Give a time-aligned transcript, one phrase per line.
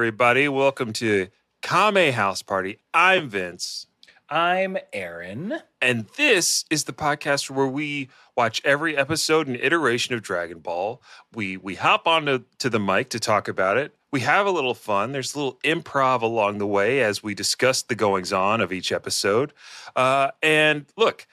[0.00, 0.48] Everybody.
[0.48, 1.28] Welcome to
[1.60, 2.78] Kame House Party.
[2.94, 3.86] I'm Vince.
[4.30, 5.56] I'm Aaron.
[5.82, 11.02] And this is the podcast where we watch every episode and iteration of Dragon Ball.
[11.34, 13.94] We we hop onto to the mic to talk about it.
[14.10, 15.12] We have a little fun.
[15.12, 18.92] There's a little improv along the way as we discuss the goings on of each
[18.92, 19.52] episode.
[19.94, 21.26] Uh, and look,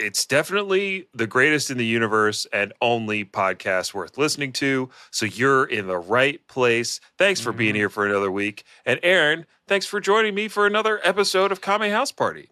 [0.00, 4.88] it's definitely the greatest in the universe and only podcast worth listening to.
[5.10, 7.00] So you're in the right place.
[7.18, 7.76] Thanks for being mm-hmm.
[7.76, 8.64] here for another week.
[8.86, 12.48] And Aaron, thanks for joining me for another episode of Kame House Party.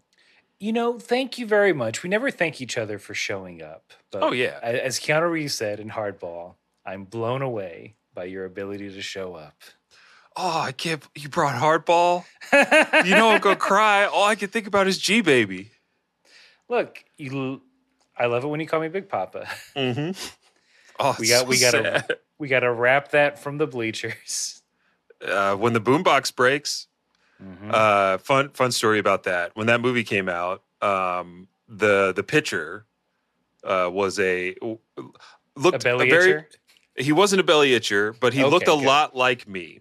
[0.61, 2.03] You know, thank you very much.
[2.03, 3.93] We never thank each other for showing up.
[4.11, 4.59] But Oh, yeah.
[4.63, 9.55] As Keanu Reeves said in Hardball, I'm blown away by your ability to show up.
[10.37, 11.03] Oh, I can't.
[11.17, 12.25] You brought hardball.
[13.05, 14.05] You know I'm gonna cry.
[14.05, 15.73] All I can think about is G baby.
[16.69, 17.63] Look, you.
[18.17, 19.47] I love it when you call me Big Papa.
[19.77, 20.11] Mm-hmm.
[21.01, 24.63] Oh, We got, so we got to, we got to wrap that from the bleachers.
[25.25, 26.89] uh, when the boombox breaks.
[27.41, 27.73] Mhm.
[27.73, 29.53] Uh, fun fun story about that.
[29.55, 32.85] When that movie came out, um, the the pitcher
[33.63, 34.57] uh, was a
[35.55, 36.45] looked a belly very.
[36.97, 38.85] He wasn't a belly itcher, but he looked a good.
[38.85, 39.79] lot like me.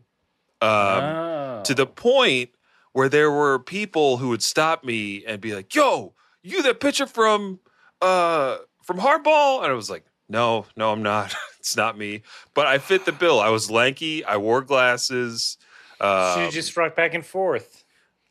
[0.61, 1.61] Um, Oh.
[1.65, 2.51] to the point
[2.93, 6.13] where there were people who would stop me and be like, "Yo,
[6.49, 7.59] you that pitcher from
[8.01, 11.33] uh from Hardball?" And I was like, "No, no, I'm not.
[11.59, 12.21] it's not me."
[12.53, 13.39] But I fit the bill.
[13.39, 14.23] I was lanky.
[14.25, 15.57] I wore glasses.
[15.99, 17.83] Um, just rocked back and forth.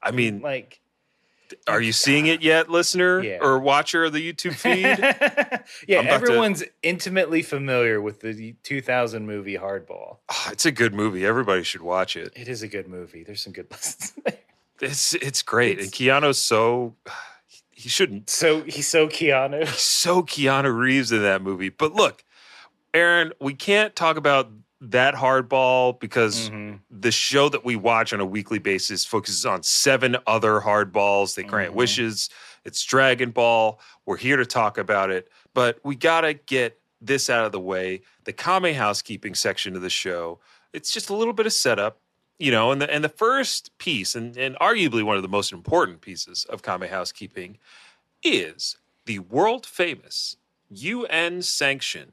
[0.02, 0.78] I mean, Like,
[1.66, 3.38] are you seeing it yet, listener Yeah.
[3.40, 4.84] or watcher of the YouTube feed?
[5.88, 10.18] yeah, I'm to- everyone's intimately familiar with the 2000 movie Hardball.
[10.28, 11.26] Ah, it's a good movie.
[11.26, 12.32] Everybody should watch it.
[12.36, 13.24] It is a good movie.
[13.24, 14.38] There's some good lessons there.
[14.80, 15.78] It's it's great.
[15.80, 16.94] It's- and Keanu's so
[17.86, 19.60] he shouldn't So he's so Keanu.
[19.60, 21.68] He's so Keanu Reeves in that movie.
[21.68, 22.24] But look,
[22.92, 26.80] Aaron, we can't talk about that hardball because Mhm.
[26.90, 31.36] the show that we watch on a weekly basis focuses on seven other hardballs.
[31.36, 31.76] They grant Mhm.
[31.76, 32.28] wishes.
[32.64, 33.78] It's Dragon Ball.
[34.04, 38.00] We're here to talk about it, but we gotta get this out of the way.
[38.24, 40.40] The Kame housekeeping section of the show.
[40.72, 42.00] It's just a little bit of setup,
[42.38, 45.52] you know, and the and the first piece, and, and arguably one of the most
[45.52, 47.58] important pieces of Kame housekeeping,
[48.22, 48.76] is
[49.06, 50.36] the world famous
[50.70, 52.12] UN sanctioned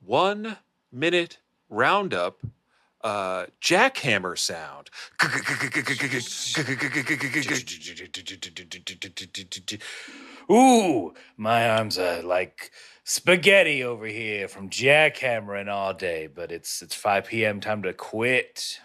[0.00, 0.58] one
[0.92, 1.38] minute
[1.68, 2.40] roundup
[3.02, 4.90] uh, jackhammer sound.
[10.50, 12.70] Ooh, my arms are like
[13.04, 17.60] spaghetti over here from jackhammering all day, but it's it's 5 p.m.
[17.60, 18.80] time to quit.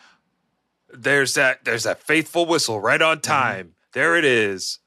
[0.94, 1.66] There's that.
[1.66, 3.74] There's that faithful whistle right on time.
[3.94, 4.80] There it is.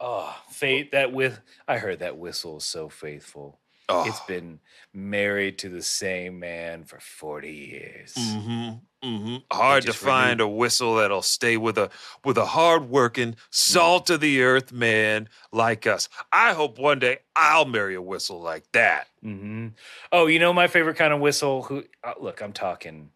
[0.00, 3.58] Oh, fate that with I heard that whistle so faithful.
[3.88, 4.60] Oh, It's been
[4.92, 8.14] married to the same man for 40 years.
[8.16, 8.68] hmm
[9.02, 11.88] hmm Hard to find a whistle that'll stay with a
[12.24, 16.08] with a hard-working, salt of the earth man like us.
[16.32, 19.08] I hope one day I'll marry a whistle like that.
[19.24, 19.68] Mm-hmm.
[20.12, 21.62] Oh, you know my favorite kind of whistle.
[21.62, 22.40] Who uh, look?
[22.42, 23.10] I'm talking,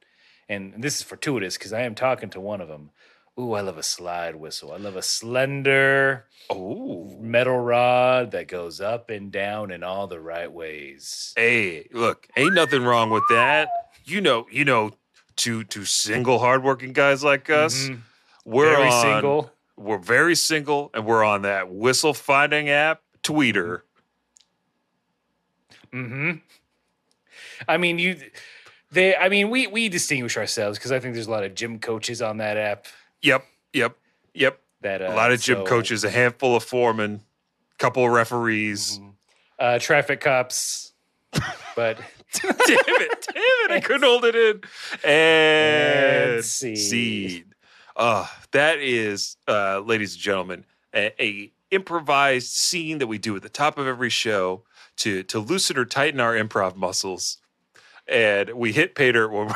[0.52, 2.90] and this is fortuitous because I am talking to one of them.
[3.40, 4.72] Ooh, I love a slide whistle.
[4.72, 10.20] I love a slender Oh, metal rod that goes up and down in all the
[10.20, 11.32] right ways.
[11.34, 13.70] Hey, look, ain't nothing wrong with that.
[14.04, 14.90] You know, you know,
[15.36, 18.00] two two single hardworking guys like us, Mhm.
[18.44, 19.50] we're Very on, single.
[19.78, 23.82] We're very single, and we're on that whistle finding app, Tweeter.
[25.90, 26.32] hmm
[27.66, 28.20] I mean, you.
[28.92, 29.16] They.
[29.16, 32.22] I mean, we we distinguish ourselves because I think there's a lot of gym coaches
[32.22, 32.86] on that app.
[33.22, 33.96] Yep, yep,
[34.34, 34.60] yep.
[34.82, 37.22] That uh, A lot of gym so- coaches, a handful of foremen,
[37.78, 38.98] couple of referees.
[38.98, 39.12] Mhm.
[39.58, 40.92] uh, traffic cops,
[41.76, 41.98] but
[42.34, 43.70] damn it, damn it!
[43.70, 44.60] I couldn't hold it in.
[45.04, 46.78] And, And seed.
[46.78, 47.44] seed.
[47.96, 50.64] Uh, that is, uh, ladies and gentlemen,
[50.94, 54.62] a, a improvised scene that we do at the top of every show
[54.96, 57.38] to to loosen or tighten our improv muscles.
[58.08, 59.50] And we hit pay dirt when,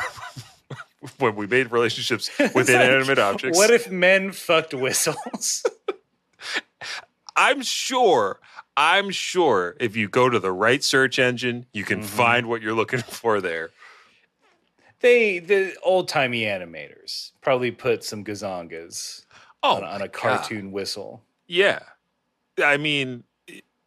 [1.19, 3.57] when we made relationships with It's like, inanimate objects.
[3.57, 5.63] What if men fucked whistles?
[7.35, 8.39] I'm sure,
[8.75, 12.05] I'm sure if you go to the right search engine, you can Mhm.
[12.05, 13.69] find what you're looking for there.
[15.01, 19.25] they the old timey animators probably put some gazongas
[19.61, 20.11] Oh, on, a- on a God.
[20.13, 21.23] cartoon whistle.
[21.47, 21.79] Yeah,
[22.63, 23.23] I mean,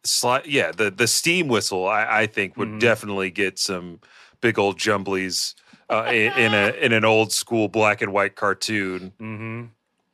[0.03, 2.79] sli- yeah, the the steam whistle I, I think would Mhm.
[2.79, 3.99] definitely get some
[4.41, 5.55] big old jumblies
[5.89, 9.13] uh, in, in a in an old school black and white cartoon.
[9.19, 9.65] Mm-hmm.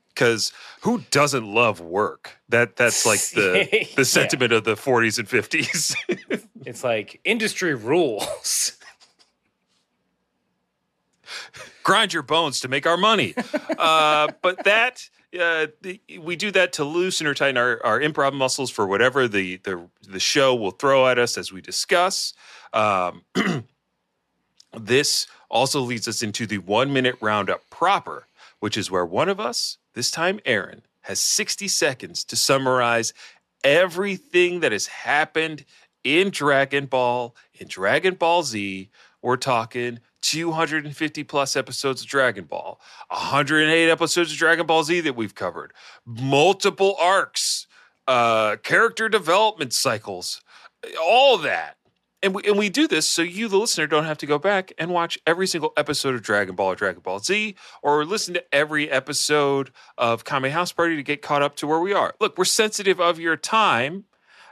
[0.09, 0.51] Because
[0.81, 2.39] who doesn't love work?
[2.49, 5.95] That that's like the the sentiment of the 40s and 50s.
[6.65, 8.73] It's like industry rules.
[11.83, 13.33] grind your bones to make our money.
[13.77, 15.09] uh, but that
[15.39, 15.67] uh,
[16.19, 19.87] we do that to loosen or tighten our, our improv muscles for whatever the, the
[20.07, 22.33] the show will throw at us as we discuss.
[22.73, 23.23] Um,
[24.77, 28.27] this also leads us into the one minute roundup proper,
[28.59, 33.13] which is where one of us, this time Aaron, has 60 seconds to summarize
[33.63, 35.65] everything that has happened
[36.03, 38.89] in Dragon Ball, in Dragon Ball Z.
[39.21, 42.79] We're talking 250 plus episodes of Dragon Ball,
[43.09, 45.73] 108 episodes of Dragon Ball Z that we've covered,
[46.05, 47.67] multiple arcs,
[48.07, 50.41] uh, character development cycles,
[51.01, 51.76] all that.
[52.23, 54.73] And we, and we do this so you, the listener, don't have to go back
[54.79, 58.43] and watch every single episode of Dragon Ball or Dragon Ball Z or listen to
[58.53, 62.15] every episode of Kame House Party to get caught up to where we are.
[62.19, 64.05] Look, we're sensitive of your time,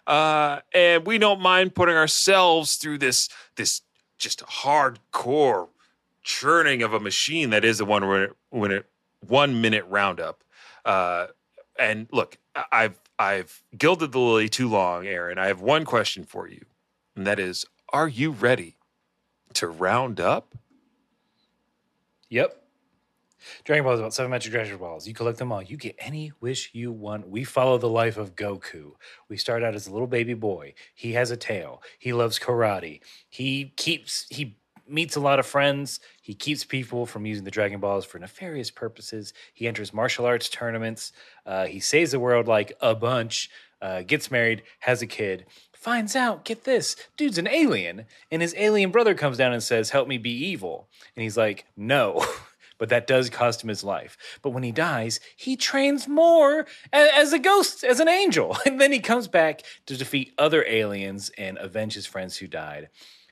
[0.06, 3.82] uh, and we don't mind putting ourselves through this this
[4.18, 5.70] just hardcore
[6.22, 8.86] churning of a machine that is the one when it, when it
[9.22, 10.44] one minute roundup.
[10.84, 11.28] Uh,
[11.78, 12.38] and look,
[12.72, 15.38] I've I've gilded the lily too long, Aaron.
[15.38, 16.66] I have one question for you,
[17.16, 18.78] and that is: Are you ready
[19.54, 20.56] to round up?
[22.30, 22.62] Yep.
[23.64, 25.08] Dragon Ball is about seven magic Dragon Balls.
[25.08, 25.62] You collect them all.
[25.62, 27.30] You get any wish you want.
[27.30, 28.94] We follow the life of Goku.
[29.30, 30.74] We start out as a little baby boy.
[30.94, 31.82] He has a tail.
[32.00, 33.02] He loves karate.
[33.30, 34.58] He keeps he
[34.88, 36.00] meets a lot of friends.
[36.22, 39.34] He keeps people from using the Dragon Balls for nefarious purposes.
[39.54, 41.12] He enters martial arts tournaments.
[41.46, 43.50] Uh, he saves the world like a bunch.
[43.82, 45.46] Uh, gets married, has a kid,
[45.86, 48.06] finds out, get this, dude's an alien.
[48.32, 50.88] And his alien brother comes down and says, Help me be evil.
[51.16, 52.26] And he's like, No.
[52.78, 54.18] But that does cost him his life.
[54.42, 58.58] But when he dies, he trains more as a ghost, as an angel.
[58.66, 62.90] And then he comes back to defeat other aliens and avenge his friends who died.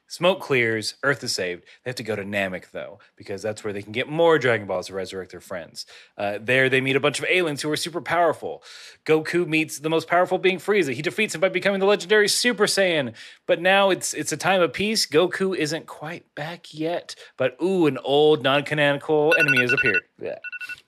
[0.08, 1.64] Smoke clears, Earth is saved.
[1.84, 4.68] They have to go to Namek, though, because that's where they can get more Dragon
[4.68, 5.86] Balls to resurrect their friends.
[6.18, 8.62] Uh, there, they meet a bunch of aliens who are super powerful.
[9.06, 10.94] Goku meets the most powerful being Frieza.
[10.94, 13.14] He defeats him by becoming the legendary Super Saiyan.
[13.48, 15.06] But now it's it's a time of peace.
[15.08, 20.04] Goku isn't quite back yet, but ooh, an old non-canonical enemy has appeared.
[20.22, 20.38] Yeah.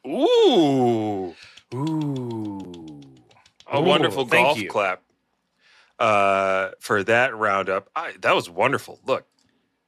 [0.08, 1.36] Ooh,
[1.74, 3.02] Ooh.
[3.72, 4.70] a Ooh, wonderful golf you.
[4.70, 5.02] clap
[6.00, 7.90] uh, for that roundup.
[7.96, 9.00] I, that was wonderful.
[9.06, 9.26] Look,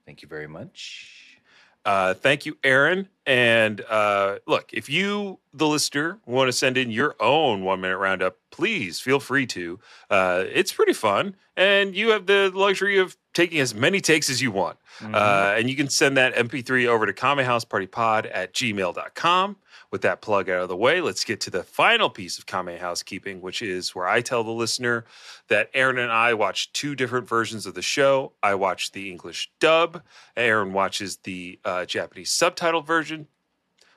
[0.08, 1.42] Thank you very much.
[1.84, 3.10] Uh, thank you, Aaron.
[3.26, 7.98] And uh, look, if you, the listener, want to send in your own one minute
[7.98, 9.80] roundup, please feel free to.
[10.10, 11.36] Uh, it's pretty fun.
[11.58, 14.78] And you have the luxury of taking as many takes as you want.
[15.04, 19.58] Uh, and you can send that MP3 over to kamehousepartypod at gmail.com.
[19.90, 22.78] With that plug out of the way, let's get to the final piece of Kame
[22.78, 25.06] housekeeping, which is where I tell the listener
[25.48, 28.34] that Aaron and I watch two different versions of the show.
[28.44, 30.04] I watch the English dub,
[30.36, 33.28] Aaron watches the uh, Japanese subtitle version.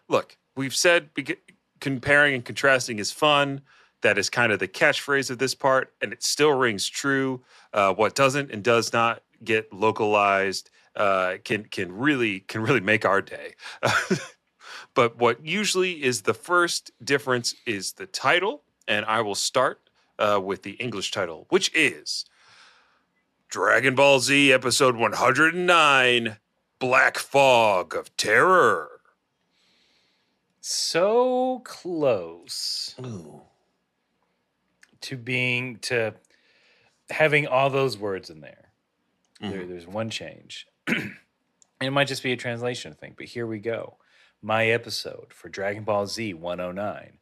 [0.08, 1.38] Look, we've said beca-
[1.80, 3.62] comparing and contrasting is fun.
[4.02, 7.42] That is kind of the catchphrase of this part, and it still rings true.
[7.72, 13.04] Uh, what doesn't and does not get localized uh, can can really can really make
[13.04, 13.54] our day.
[14.94, 19.80] but what usually is the first difference is the title, and I will start
[20.18, 22.24] uh, with the English title, which is
[23.48, 26.36] Dragon Ball Z Episode 109
[26.78, 29.00] Black Fog of Terror.
[30.60, 32.94] So close
[35.00, 36.14] to being to
[37.08, 38.70] having all those words in there.
[39.40, 40.66] there there's one change.
[40.86, 43.96] it might just be a translation thing, but here we go.
[44.42, 47.18] My episode for Dragon Ball Z 109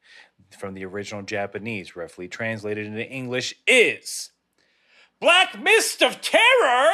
[0.57, 4.31] from the original Japanese, roughly translated into English, is
[5.21, 6.93] Black Mist of Terror.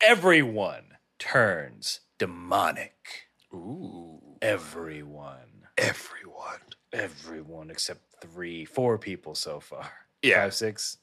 [0.00, 3.28] Everyone turns demonic.
[3.54, 5.68] Ooh, Everyone.
[5.78, 6.58] everyone.
[6.92, 9.90] Everyone except three, four people so far.
[10.22, 10.42] Yeah.
[10.42, 10.98] Five, six.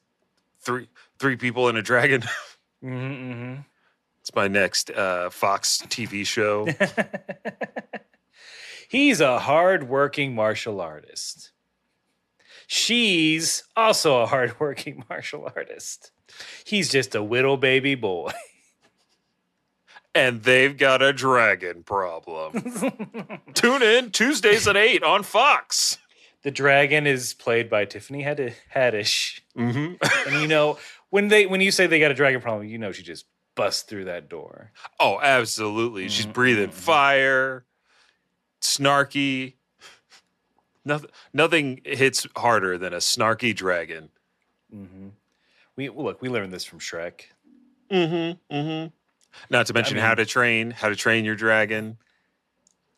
[0.59, 0.87] Three
[1.19, 2.23] three people and a dragon.
[2.83, 3.61] Mm-hmm.
[4.21, 6.67] It's my next uh, Fox TV show.
[8.89, 11.51] He's a hard-working martial artist.
[12.67, 16.11] She's also a hard-working martial artist.
[16.65, 18.31] He's just a little baby boy.
[20.15, 22.63] and they've got a dragon problem.
[23.53, 25.97] Tune in Tuesdays at 8 on Fox.
[26.43, 29.93] The dragon is played by Tiffany Had- Haddish, hmm
[30.25, 30.79] and you know
[31.11, 33.25] when they when you say they got a dragon problem, you know she just
[33.55, 34.71] busts through that door.
[34.99, 36.07] Oh, absolutely.
[36.09, 37.65] She's Mhm, breathing fire,
[38.61, 39.55] snarky.
[40.83, 44.09] Nothing, nothing hits harder than a snarky dragon.
[44.73, 45.09] Mm-hmm.
[45.75, 47.21] We look, we learned this from Shrek.
[47.91, 48.55] Mm-hmm.
[48.55, 48.87] Mm-hmm.
[49.49, 51.97] Not to mention mean- how to train, how to train your dragon.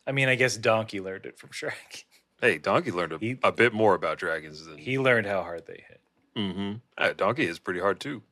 [0.06, 2.04] I mean, I guess Donkey learned it from Shrek.
[2.40, 5.66] Hey, Donkey learned a, He- a bit more about dragons than He learned how hard
[5.66, 6.00] they hit.
[6.36, 7.12] Mm-hmm.
[7.16, 8.22] Donkey is pretty hard too.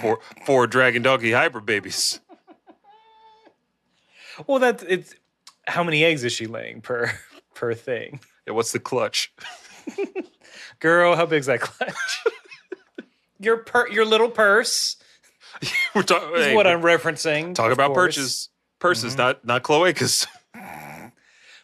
[0.00, 2.20] Four four dragon donkey hybrid babies.
[4.46, 5.14] Well, that's it's
[5.66, 7.12] how many eggs is she laying per
[7.54, 8.20] per thing?
[8.46, 9.32] Yeah, what's the clutch?
[10.80, 12.24] Girl, how big's that clutch?
[13.38, 14.96] your per your little purse
[15.94, 16.34] We're talking.
[16.40, 17.54] is what I'm referencing.
[17.54, 18.16] talk about course.
[18.16, 18.48] purchase.
[18.78, 19.18] Purses, Mhm.
[19.18, 20.26] not not cloacas.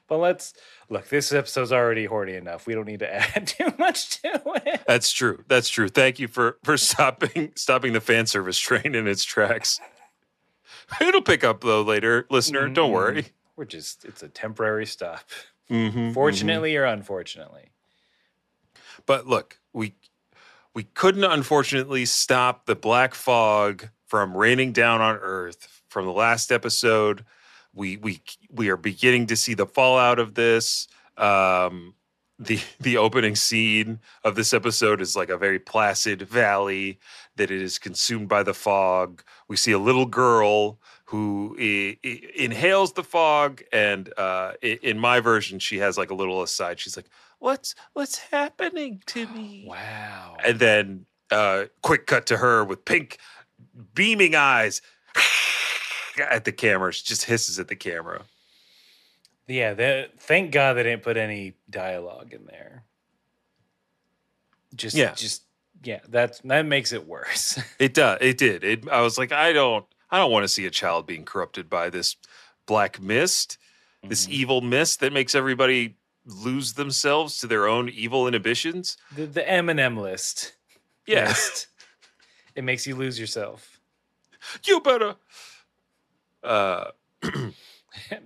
[0.09, 0.55] But let's
[0.89, 1.09] look.
[1.09, 2.67] This episode's already horny enough.
[2.67, 4.81] We don't need to add too much to it.
[4.87, 5.45] That's true.
[5.49, 5.89] That's true.
[5.89, 9.79] Thank you for for stopping stopping the fan service train in its tracks.
[11.01, 12.69] It'll pick up though later, listener.
[12.69, 12.95] Don't Mhm.
[12.95, 13.27] worry.
[13.57, 15.29] We're just it's a temporary stop.
[15.71, 17.71] Mhm, Fortunately or unfortunately.
[19.05, 19.95] But look, we
[20.75, 26.51] we couldn't unfortunately stop the black fog from raining down on Earth from the last
[26.53, 27.25] episode.
[27.79, 28.21] We we
[28.51, 30.89] we are beginning to see the fallout of this.
[31.17, 31.95] Um,
[32.41, 36.99] the the opening scene of this episode is like a very placid valley
[37.37, 39.23] that it is consumed by the fog.
[39.49, 44.99] We see a little girl who i- i- inhales the fog, and uh, i- in
[44.99, 46.81] my version, she has like a little aside.
[46.81, 47.09] She's like,
[47.39, 50.37] "What's what's happening to me?" Wow.
[50.45, 53.19] And then uh, quick cut to her with pink
[53.95, 54.83] beaming eyes
[56.21, 56.93] at the camera.
[56.93, 58.23] She just hisses at the camera.
[59.47, 62.85] Yeah, that, thank God they didn't put any dialogue in there.
[64.75, 65.15] Just Yeah.
[65.15, 65.43] just
[65.83, 67.59] yeah, that's that makes it worse.
[67.79, 68.19] It does.
[68.21, 68.65] It did.
[68.65, 68.89] It.
[68.89, 69.87] I was like, I don't.
[70.11, 72.17] I don't want to see a child being corrupted by this
[72.67, 73.59] black mist,
[74.03, 74.31] this Mhm.
[74.31, 78.97] evil mist that makes everybody lose themselves to their own evil inhibitions.
[79.15, 80.55] the the Eminem list.
[81.07, 81.33] Yeah,
[82.55, 83.81] it makes you lose yourself.
[84.65, 85.15] you better.
[86.49, 86.91] Uh.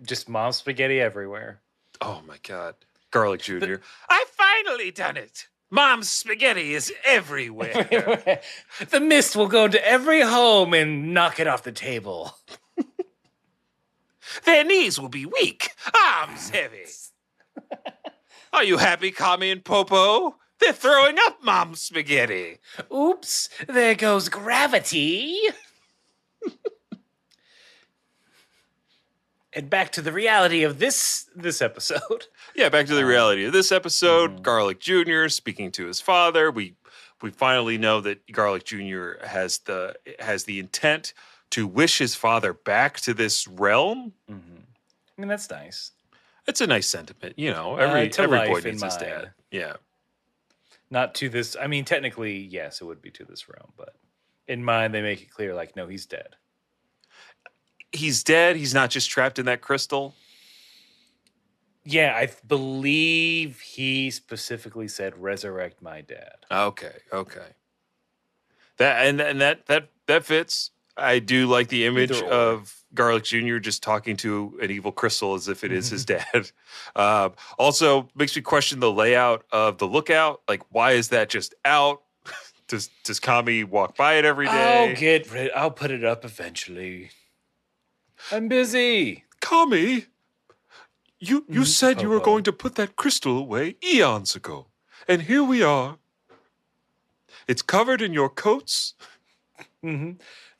[0.04, 1.60] Just mom spaghetti everywhere.
[2.00, 2.74] Oh my God,
[3.10, 3.80] Garlic Junior.
[4.08, 5.48] I finally done it.
[5.70, 8.40] Mom's spaghetti is everywhere.
[8.90, 12.36] the mist will go into every home and knock it off the table.
[14.44, 15.70] Their knees will be weak,
[16.06, 16.84] arms heavy.
[18.52, 20.36] Are you happy, Kami and Popo?
[20.60, 22.58] They're throwing up mom's spaghetti.
[22.94, 25.38] Oops, there goes gravity.
[29.54, 32.26] And back to the reality of this this episode.
[32.54, 34.36] Yeah, back to the reality of this episode.
[34.38, 34.42] Mhm.
[34.42, 35.28] Garlic Jr.
[35.28, 36.50] speaking to his father.
[36.50, 36.74] We
[37.22, 39.24] we finally know that Garlic Jr.
[39.24, 41.14] has the has the intent
[41.50, 44.12] to wish his father back to this realm.
[44.28, 44.34] I
[45.20, 45.92] mean, that's nice.
[46.46, 47.74] It's a nice sentiment, you know.
[47.74, 49.30] Uh, Every to every boy needs his dad.
[49.50, 49.74] Yeah.
[50.90, 51.56] Not to this.
[51.58, 53.94] I mean, technically, yes, it would be to this realm, but
[54.46, 56.36] in mind, they make it clear, like, no, he's dead.
[57.92, 58.56] He's dead.
[58.56, 60.14] He's not just trapped in that crystal.
[61.84, 67.46] Yeah, I believe he specifically said, "Resurrect my dad." Okay, okay.
[68.76, 70.70] That and and that that that fits.
[70.96, 73.56] I do like the image of Garlic Jr.
[73.58, 76.50] just talking to an evil crystal as if it is his dad.
[76.94, 80.42] Uh, also makes me question the layout of the lookout.
[80.46, 82.02] Like, why is that just out?
[82.68, 84.90] does does Kami walk by it every day?
[84.90, 85.50] I'll get rid.
[85.52, 87.10] I'll put it up eventually.
[88.30, 89.24] I'm busy.
[89.40, 90.06] Kami,
[91.18, 92.30] you you Mhm, said you were Popo.
[92.30, 94.66] going to put that crystal away eons ago,
[95.08, 95.98] and here we are.
[97.48, 98.94] It's covered in your coats.
[99.84, 100.12] Mm-hmm.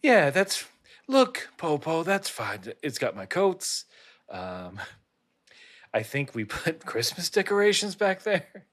[0.03, 0.65] Yeah, that's.
[1.09, 2.61] Look, Popo, that's fine.
[2.83, 3.85] It's got my coats.
[4.31, 4.81] Um,
[5.95, 8.67] I think we put Christmas decorations back there.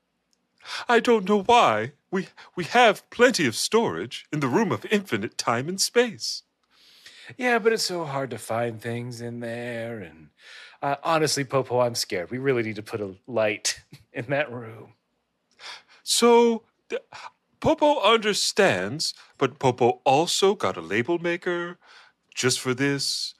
[0.87, 1.93] I don't know why.
[2.11, 6.43] We we have plenty of storage in the room of infinite time and space.
[7.37, 9.99] Yeah, but it's so hard to find things in there.
[9.99, 10.29] And
[10.81, 12.31] uh, honestly, Popo, I'm scared.
[12.31, 13.81] We really need to put a light
[14.13, 14.93] in that room.
[16.03, 17.01] So th-
[17.59, 21.77] Popo understands, but Popo also got a label maker
[22.33, 23.35] just for this.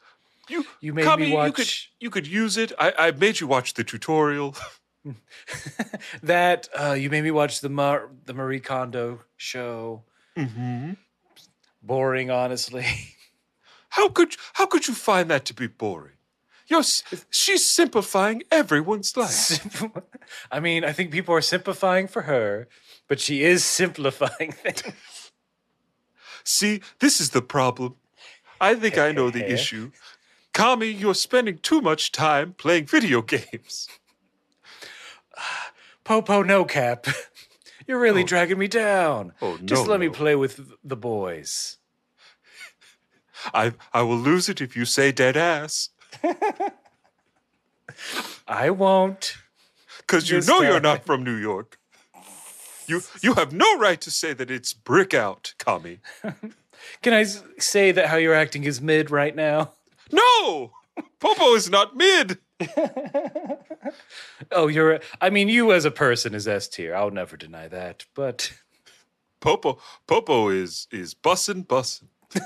[0.50, 2.72] You You made Kami, me you watch could you could use it.
[2.80, 4.56] I, I made you watch the tutorial.
[6.24, 6.68] that.
[6.78, 10.04] Uh, you made me watch the Mar- the Marie Kondo show.
[10.38, 10.94] mm-hmm.
[11.82, 12.86] Boring, honestly.
[13.90, 16.14] How could how could you find that to be boring?
[16.68, 16.84] You're,
[17.32, 19.84] she's simplifying everyone's life.
[20.52, 22.68] I mean, I think people are simplifying for her,
[23.08, 25.32] but she is simplifying things.
[26.44, 27.96] See, this is the problem.
[28.62, 29.90] I think I know the issue.
[30.54, 33.88] Kami, you're spending too much time playing video games.
[36.04, 37.08] Popo, no cap.
[37.88, 38.28] You're really Oh.
[38.28, 39.34] dragging me down.
[39.42, 41.79] Oh, Just no, let me play with the boys.
[43.54, 45.90] I I will lose it if you say dead ass.
[48.48, 49.38] I won't.
[50.00, 51.78] Because you know you're not from New York.
[52.88, 56.00] You you have no right to say that it's brick out, Kami.
[57.02, 57.24] Can I
[57.60, 59.74] say that how you're acting is mid right now?
[60.12, 60.72] No!
[61.20, 62.40] Popo is not mid.
[64.52, 65.00] Oh, you're.
[65.22, 66.96] I mean, you as a person is S tier.
[66.96, 68.06] I'll never deny that.
[68.14, 68.54] But
[69.40, 72.08] Popo Popo is is bussin' bussin'.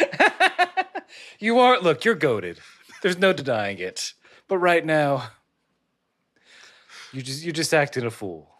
[1.38, 1.80] you are.
[1.80, 2.60] Look, you're goaded.
[3.02, 4.14] There's no denying it.
[4.48, 5.30] But right now,
[7.12, 8.50] you just you're just acting a fool.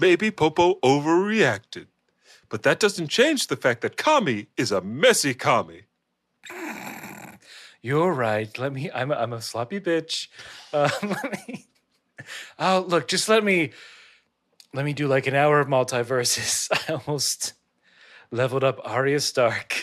[0.00, 1.86] Maybe Popo overreacted.
[2.48, 5.82] But that doesn't change the fact that Kami is a messy Kami.
[7.82, 8.56] You're right.
[8.58, 8.90] Let me.
[8.92, 9.12] I'm.
[9.12, 10.28] A, I'm a sloppy bitch.
[10.72, 11.66] Uh, let me.
[12.58, 13.06] Oh, look.
[13.06, 13.70] Just let me.
[14.74, 16.68] Let me do like an hour of MultiVersus.
[16.88, 17.54] I almost
[18.32, 19.75] leveled up Arya Stark.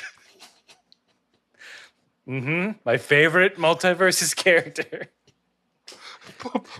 [2.28, 2.72] Mm-hmm.
[2.86, 5.08] My favorite MultiVersus character.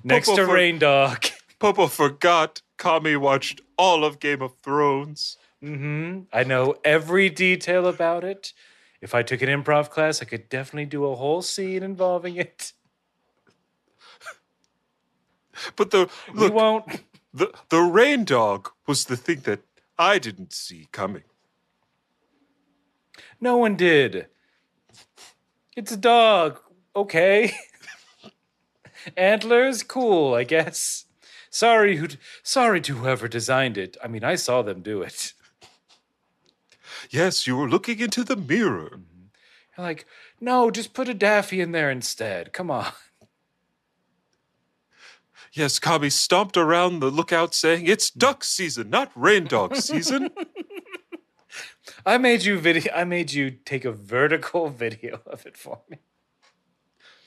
[0.04, 1.26] Next to for- Rain Dog.
[1.60, 5.38] Popo forgot Kami watched all of Game of Thrones.
[5.64, 6.22] Mm-hmm.
[6.34, 8.52] I know every detail about it.
[9.02, 12.74] If I took an improv class, I could definitely do a whole scene involving it.
[15.76, 16.86] But the we look, won't.
[17.34, 19.62] the the Reindog was the thing that
[19.98, 21.24] I didn't see coming.
[23.40, 24.28] No one did.
[25.76, 26.60] It's a dog.
[26.96, 27.54] Okay.
[29.18, 31.06] Antlers, cool, I guess.
[31.50, 32.08] Sorry who
[32.42, 33.98] sorry to whoever designed it.
[34.04, 35.34] I mean, I saw them do it.
[37.10, 38.90] Yes, you were looking into the mirror.
[38.94, 39.26] Mm-hmm.
[39.78, 40.06] You're like,
[40.40, 42.54] no, just put a Daffy in there instead.
[42.54, 42.88] Come on.
[45.56, 50.32] Yes, Kami stomped around the lookout saying, It's duck season, not Reindog season.
[52.06, 55.98] I made you video I made you take a vertical video of it for me.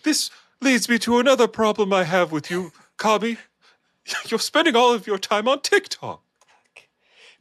[0.02, 3.36] this leads me to another problem I have with you, Kami.
[4.28, 6.22] You're spending all of your time on TikTok.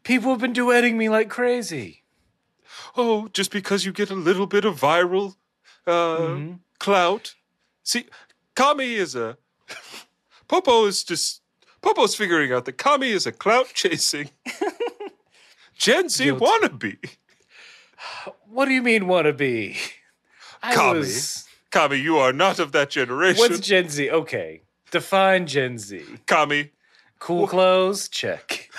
[0.03, 2.03] People have been duetting me like crazy.
[2.97, 5.35] Oh, just because you get a little bit of viral
[5.87, 7.35] uh, clout.
[7.83, 8.05] See,
[8.55, 9.37] Kami is a.
[10.47, 11.41] Popo is just.
[11.81, 14.29] Popo's figuring out that Kami is a clout chasing
[15.75, 16.97] Gen Z wannabe.
[18.49, 19.77] What do you mean wannabe?
[20.63, 20.99] I Kami.
[20.99, 23.39] was Kami, you are not of that generation.
[23.39, 24.09] What's Gen Z?
[24.09, 24.61] Okay.
[24.91, 26.03] Define Gen Z.
[26.25, 26.71] Kami,
[27.19, 28.07] Cool clothes?
[28.09, 28.69] Check.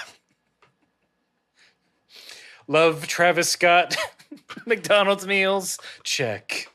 [2.69, 3.97] Love Travis Scott
[4.67, 5.79] McDonald's meals?
[6.05, 6.69] Check.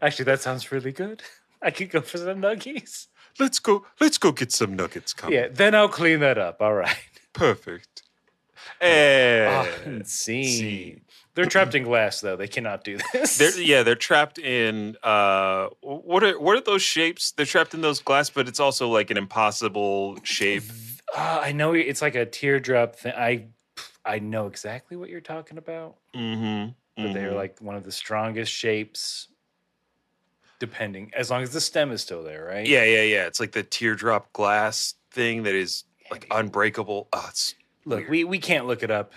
[0.00, 1.22] Actually, that sounds really good.
[1.62, 3.06] I could go for some nuggies.
[3.42, 3.84] Let's go.
[4.00, 5.34] Let's go get some nuggets, Kami.
[5.34, 6.60] Yeah, then I'll clean that up.
[6.62, 6.96] All right.
[7.32, 8.02] Perfect.
[8.80, 10.44] Eh, Ah, And scene.
[10.44, 11.00] scene.
[11.34, 12.36] They're trapped in glass, though.
[12.36, 13.38] They cannot do this.
[13.38, 17.32] they're yeah, they're trapped in uh what are what are those shapes?
[17.32, 20.64] They're trapped in those glass, but it's also like an impossible shape.
[21.14, 23.12] Ah, I know it's like a teardrop thing.
[23.16, 23.46] I
[24.04, 25.96] I know exactly what you're talking about.
[26.14, 26.70] Mm-hmm.
[27.02, 29.28] but they're like one of the strongest shapes
[30.62, 33.26] depending as long as the stem is still there right Yeah, yeah, yeah.
[33.26, 37.08] It's like the teardrop glass thing that is like unbreakable.
[37.12, 38.10] Oh, it's look weird.
[38.10, 39.12] we, we can't look it up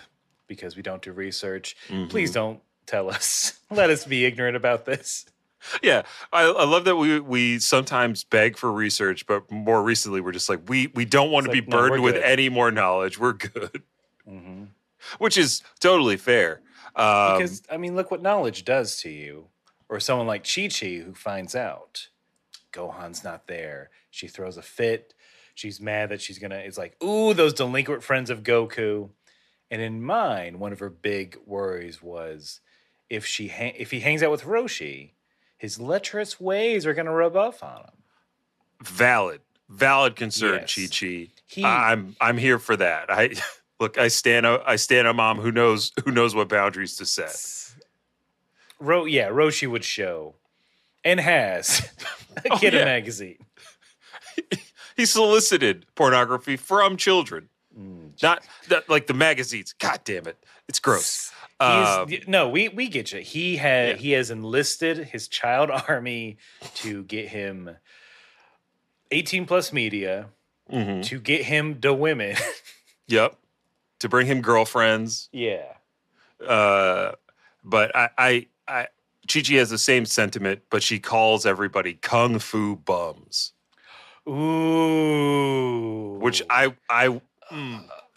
[0.48, 2.10] because we don't do research Mm-hmm.
[2.10, 5.26] please don't tell us let us be ignorant about this
[5.82, 6.04] yeah.
[6.32, 10.48] I, I love that we we sometimes beg for research, but more recently we're just
[10.50, 13.18] like we we don't want to It's be like, no, burdened with any more knowledge.
[13.20, 13.82] We're good,
[14.30, 14.68] Mhm.
[15.18, 16.62] which is totally fair.
[16.96, 19.48] Um, because i mean look what knowledge does to you
[19.90, 22.10] or someone like chi chi who finds out
[22.74, 23.90] gohan's not there.
[24.12, 25.14] She throws a fit.
[25.56, 29.10] She's mad that she's gonna it's like ooh those delinquent friends of goku.
[29.72, 32.62] And in mine one of her big worries was
[33.10, 35.12] if she ha- if he hangs out with roshi
[35.58, 38.04] his lecherous ways are gonna rub off on him.
[38.84, 39.42] Valid.
[39.70, 40.76] Valid concern Yes.
[40.76, 41.28] chi chi.
[41.48, 43.10] He- i'm i'm here for that.
[43.10, 43.32] I
[43.80, 47.06] look i stand a i stand a mom who knows who knows what boundaries to
[47.06, 47.30] set
[48.80, 50.36] Ro- yeah roshi would show
[51.04, 51.90] and has
[52.46, 52.86] a Oh, kid yeah.
[52.86, 53.38] magazine
[54.98, 57.50] he solicited pornography from children
[58.24, 63.14] not that like the magazines god damn it it's gross Um, no, we we get
[63.14, 63.22] you.
[63.22, 63.96] He had Yeah.
[63.96, 66.36] he has enlisted his child army
[66.84, 67.78] to get him
[69.12, 70.28] 18 plus media
[70.72, 71.04] mhm.
[71.06, 72.36] to get him the women.
[73.08, 73.36] yep
[74.00, 75.74] to bring him girlfriends yeah.
[76.46, 77.12] uh
[77.64, 78.88] but i i i
[79.28, 83.54] chi chi has the same sentiment but she calls everybody kung fu bums
[84.86, 86.18] Ooh.
[86.22, 87.22] which i i mm,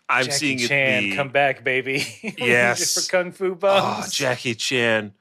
[0.09, 2.07] i'm Jackie seeing it Chan, come back, baby.
[2.39, 2.95] Yes.
[2.95, 4.13] for kung fu Oh, bums.
[4.13, 5.13] Jackie Chan.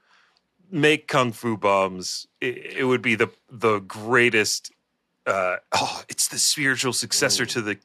[0.70, 4.72] make kung fu bums, it, it would be the the greatest.
[5.26, 7.46] Uh, oh, it's the spiritual successor Ooh.
[7.46, 7.78] to the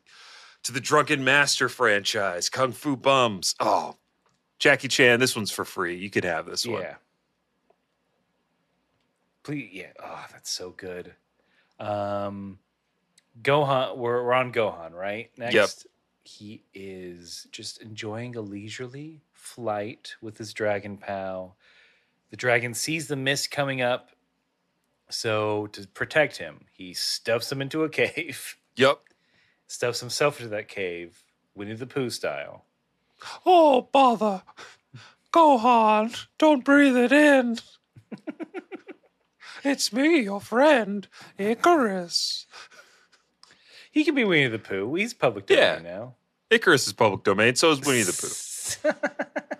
[0.63, 3.53] to the Drunken Master franchise, Kung Fu Bums.
[3.60, 3.97] Oh,
[4.60, 5.97] Jackie Chan, this one's for free.
[5.97, 6.84] You could have this one.
[6.84, 6.95] Yeah.
[9.43, 9.91] Please, yeah.
[10.01, 11.13] Oh, that's so good.
[11.79, 12.60] Um,
[13.41, 15.32] Gohan, we're, we're on Gohan, right?
[15.38, 15.88] Next,
[16.23, 21.58] he is just enjoying a leisurely flight with his dragon pal.
[22.29, 24.12] The dragon sees the mist coming up,
[25.10, 28.99] so to protect him, he stuffs him into a cave, Yep.
[29.67, 31.21] stuffs himself into that cave,
[31.53, 32.65] Winnie the Pooh style.
[33.45, 34.41] Oh, bother.
[35.34, 37.58] Gohan, don't breathe it in.
[39.63, 42.45] it's me, your friend, Icarus.
[43.91, 44.95] He can be Winnie the Pooh.
[44.95, 45.76] He's public Yeah.
[45.78, 46.15] domain now.
[46.49, 48.91] Icarus is public domain, so is Winnie the Pooh.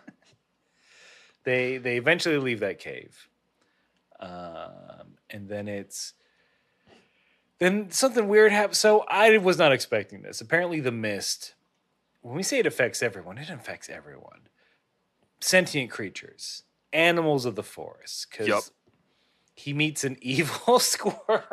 [1.44, 3.28] they they eventually leave that cave,
[4.20, 6.14] um, and then it's
[7.60, 8.78] then something weird happens.
[8.78, 10.42] So I was not expecting this.
[10.42, 11.56] Apparently, the mist.
[12.22, 14.48] When we say it affects everyone, it affects everyone.
[15.42, 16.64] Sentient creatures,
[16.94, 18.28] animals of the forest.
[18.32, 18.64] Because Yup.
[19.56, 21.44] He meets an evil squirrel.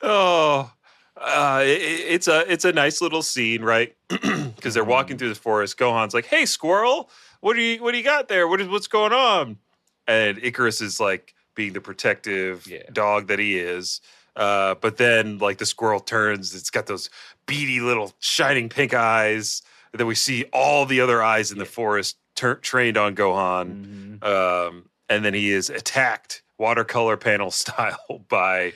[0.00, 0.72] Oh,
[1.16, 3.94] uh, it, it's a it's a nice little scene, right?
[4.62, 5.76] Because they're walking through the forest.
[5.76, 7.10] Gohan's like, "Hey, squirrel,
[7.40, 8.46] what do you what do you got there?
[8.46, 9.58] What is what's going on?"
[10.06, 12.82] And Icarus is like being the protective Yeah.
[12.92, 14.00] dog that he is.
[14.36, 17.10] Uh, but then, like the squirrel turns, it's got those
[17.46, 19.62] beady little shining pink eyes.
[19.92, 24.18] And then we see all the other eyes in the forest tur trained on Gohan.
[24.20, 24.24] Mhm.
[24.24, 28.72] Um, and then he is attacked watercolor panel style by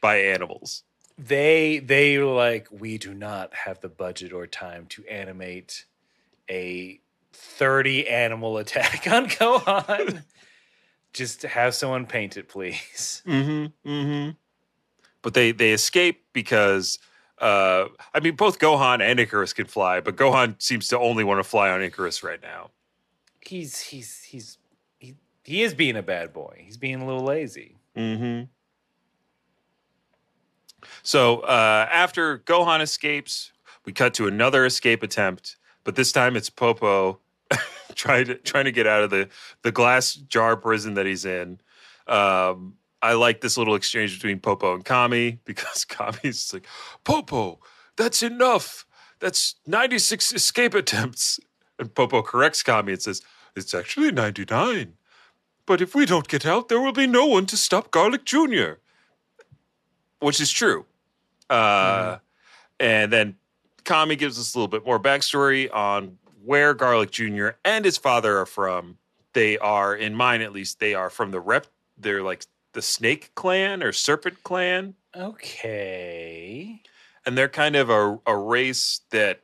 [0.00, 0.82] by animals.
[1.18, 5.84] they they were like we do not have the budget or time to animate
[6.48, 7.00] a
[7.32, 10.24] 30 animal attack on Gohan.
[11.12, 13.22] Just have someone paint it, please.
[13.26, 13.90] Mm-hmm.
[13.90, 14.30] Mm-hmm.
[15.22, 16.98] But they they escape because
[17.40, 21.38] uh I mean both Gohan and Icarus can fly, but Gohan seems to only want
[21.38, 22.70] to fly on Icarus right now.
[23.40, 24.58] He's he's he's
[24.98, 26.62] he, he is being a bad boy.
[26.64, 27.76] He's being a little lazy.
[27.96, 28.44] Mm-hmm.
[31.02, 33.52] So uh after Gohan escapes,
[33.84, 37.18] we cut to another escape attempt, but this time it's Popo
[37.94, 39.28] trying to trying to get out of the
[39.62, 41.58] the glass jar prison that he's in.
[42.06, 46.66] Um I like this little exchange between Popo and Kami because Kami's like,
[47.04, 47.60] Popo,
[47.96, 48.86] that's enough.
[49.20, 51.40] That's 96 escape attempts.
[51.78, 53.22] And Popo corrects Kami and says,
[53.56, 54.94] It's actually 99.
[55.66, 58.72] But if we don't get out, there will be no one to stop Garlic Jr.
[60.18, 60.84] Which is true.
[61.48, 62.18] Uh,
[62.78, 63.36] And then
[63.84, 67.50] Kami gives us a little bit more backstory on where Garlic Jr.
[67.64, 68.96] and his father are from.
[69.32, 71.66] They are, in mine at least, they are from the rep.
[71.98, 74.94] They're like the Snake Clan or Serpent Clan.
[75.16, 76.82] Okay.
[77.26, 79.40] And they're kind of a, a race that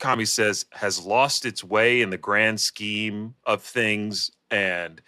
[0.00, 4.30] Kami says has lost its way in the grand scheme of things.
[4.50, 5.00] And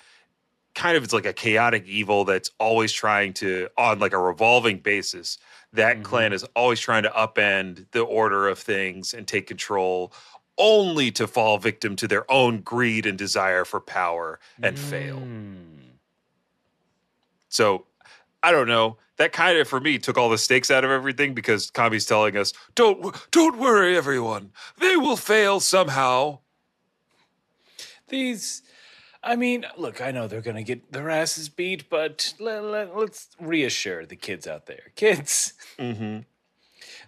[0.74, 4.78] kind of it's like a chaotic evil that's always trying to, on like a revolving
[4.78, 5.38] basis,
[5.72, 6.04] that Mhm.
[6.04, 10.12] clan is always trying to upend the order of things and take control,
[10.59, 15.32] only to fall victim to their own greed and desire for power and fail.
[17.57, 17.87] So
[18.42, 18.99] I don't know.
[19.16, 22.37] That kind of for me took all the stakes out of everything because Kami's telling
[22.37, 24.53] us, "Don't don't worry, everyone.
[24.79, 26.40] They will fail somehow."
[28.09, 28.62] These,
[29.23, 32.97] I mean, look, I know they're going to get their asses beat, but let, let,
[32.97, 34.92] let's reassure the kids out there.
[34.95, 36.21] Kids, Mm-hmm.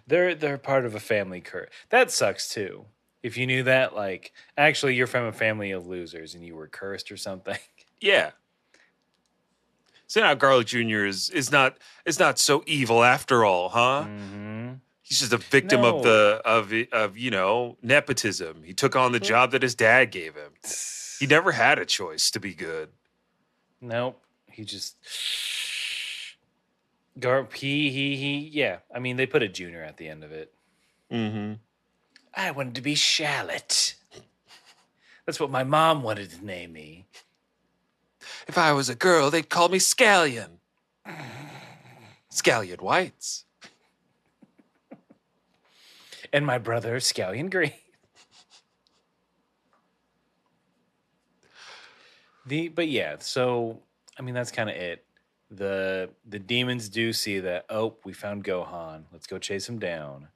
[0.07, 1.69] they're they're part of a family curse.
[1.89, 2.85] That sucks too.
[3.21, 6.67] If you knew that, like, actually, you're from a family of losers and you were
[6.67, 7.57] cursed or something.
[8.01, 8.31] Yeah.
[10.09, 11.05] So now Garlic Jr.
[11.05, 14.05] is is not is not so evil after all, huh?
[14.07, 14.73] Mm-hmm.
[15.03, 15.97] He's just a victim No.
[15.97, 18.63] of the of of you know nepotism.
[18.63, 20.53] He took on the job that his dad gave him.
[21.19, 22.89] He never had a choice to be good.
[23.81, 24.19] Nope.
[24.51, 24.97] He just.
[27.19, 28.79] Gar he he he yeah.
[28.93, 30.51] I mean they put a junior at the end of it.
[31.11, 31.53] Mm-hmm.
[32.33, 33.93] I wanted to be Shallot.
[35.27, 37.05] That's what my mom wanted to name me.
[38.47, 40.59] If I was a girl, they'd call me Scallion.
[42.31, 43.45] Scallion Whites.
[46.31, 47.73] And my brother Scallion Green.
[52.45, 53.79] The but yeah, so
[54.17, 55.05] I mean that's kind of it.
[55.51, 59.03] The the demons do see that, oh, we found Gohan.
[59.11, 60.27] Let's go chase him down.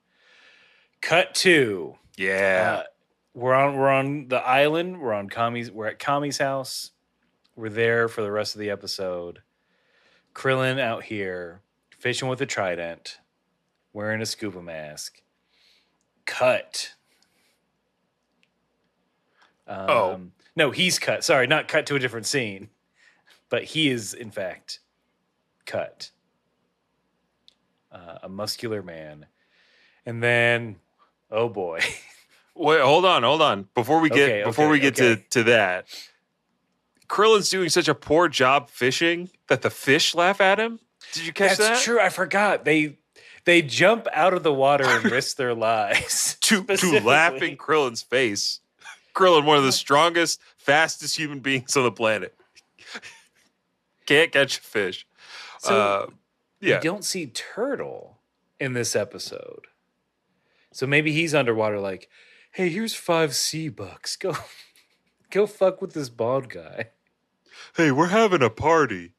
[1.02, 1.96] Cut two.
[2.16, 2.80] Yeah.
[2.80, 2.84] Uh,
[3.34, 5.02] we're on we're on the island.
[5.02, 5.72] We're on Kami's.
[5.72, 6.92] We're at Kami's house.
[7.56, 9.42] We're there for the rest of the episode.
[10.34, 11.62] Krillin out here
[12.00, 13.20] fishing with a trident,
[13.94, 15.22] wearing a scuba mask.
[16.26, 16.94] Cut.
[19.68, 20.22] Um, Oh.
[20.56, 21.24] no, he's cut.
[21.24, 22.70] Sorry, not cut to a different scene,
[23.50, 24.80] but he is in fact
[25.66, 26.10] cut.
[27.92, 29.28] Uh, a muscular man,
[30.04, 30.78] and then,
[31.30, 31.80] oh boy.
[32.56, 33.68] Wait, hold on, hold on.
[33.76, 35.16] Before we get Okay, before okay, we get okay.
[35.22, 35.86] to to that,
[37.14, 40.80] Krillin's doing such a poor job fishing that the fish laugh at him.
[41.12, 41.70] Did you catch That's that?
[41.74, 42.00] That's true.
[42.00, 42.66] I forgot.
[42.66, 42.98] They
[43.46, 46.38] they jump out of the water and risk their lives.
[46.44, 47.08] To to Specifically.
[47.08, 48.62] laughing Krillin's face.
[49.14, 52.36] Krillin, one of the strongest, fastest human beings on the planet,
[54.08, 55.06] can't catch a fish.
[55.60, 56.08] So uh,
[56.60, 58.18] yeah, you don't see Turtle
[58.60, 59.68] in this episode.
[60.72, 62.10] So maybe he's underwater like,
[62.52, 64.16] hey, here's five sea bucks.
[64.16, 64.36] Go
[65.30, 66.90] go fuck with this bald guy.
[67.76, 69.12] Hey, we're having a party.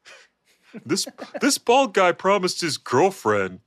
[0.84, 1.06] This
[1.40, 3.60] this bald guy promised his girlfriend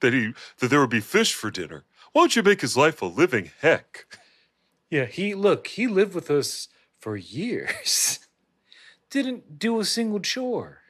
[0.00, 1.84] that he that there would be fish for dinner.
[2.12, 4.06] Why don't you make his life a living heck?
[4.90, 6.68] Yeah, he look, he lived with us
[7.00, 8.20] for years.
[9.10, 10.80] Didn't do a single chore.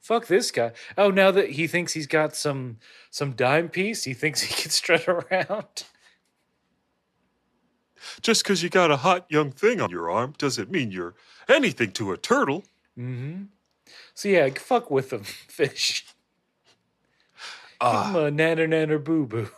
[0.00, 0.72] Fuck this guy.
[0.96, 2.78] Oh, now that he thinks he's got some
[3.10, 5.84] some dime piece, he thinks he can strut around.
[8.20, 11.14] Just because you got a hot young thing on your arm doesn't mean you're
[11.48, 12.64] anything to a turtle.
[12.98, 13.44] Mm-hmm.
[14.14, 16.04] So yeah, fuck with them, fish.
[17.80, 19.50] Ah, I'm a nanner nanner boo boo.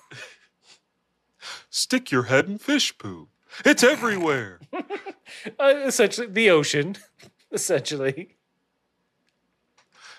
[1.70, 3.29] stick your head in fish poo.
[3.64, 4.61] It's everywhere.
[5.61, 6.96] Uh, essentially, the ocean.
[7.53, 8.37] Essentially,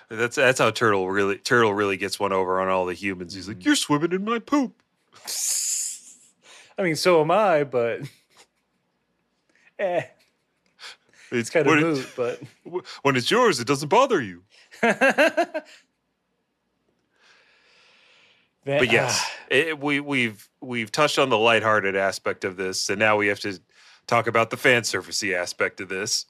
[0.10, 3.34] that's that's how turtle really turtle really gets one over on all the humans.
[3.34, 4.82] He's like, "You're swimming in my poop."
[6.82, 8.02] I mean, so am I, but
[9.80, 10.02] eh,
[11.32, 12.10] it's kind of moot.
[12.18, 12.42] But
[13.04, 14.42] when it's yours, it doesn't bother you.
[18.64, 23.18] But yes, it, we we've we've touched on the lighthearted aspect of this, and now
[23.18, 23.60] we have to
[24.06, 26.28] talk about the fan surfacey aspect of this.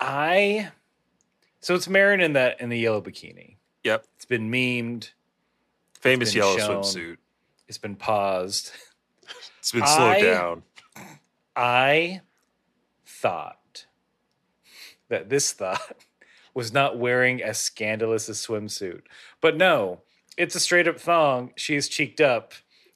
[0.00, 0.70] I.
[1.60, 3.56] So it's Maron in that in the yellow bikini.
[3.84, 5.10] Yep, It's been memed.
[6.00, 6.82] famous been yellow shown.
[6.82, 7.16] swimsuit.
[7.66, 8.72] It's been paused.
[9.58, 10.62] It's been slowed I- down.
[11.54, 12.20] I
[13.04, 13.86] thought
[15.08, 15.96] that this thought
[16.54, 19.02] was not wearing as scandalous a swimsuit.
[19.40, 20.02] But no,
[20.36, 21.52] it's a straight up thong.
[21.56, 22.52] She is cheeked up.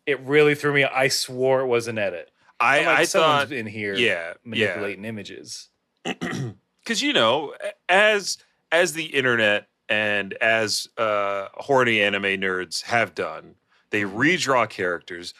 [0.06, 0.84] It really threw me.
[0.84, 2.30] I swore it was an edit.
[2.60, 5.68] I I'm like, I someone's thought in here yeah yeah manipulating images.
[6.04, 7.54] because you know
[7.88, 8.38] as
[8.70, 13.56] as the internet and as uh horny anime nerds have done
[13.90, 15.34] they redraw characters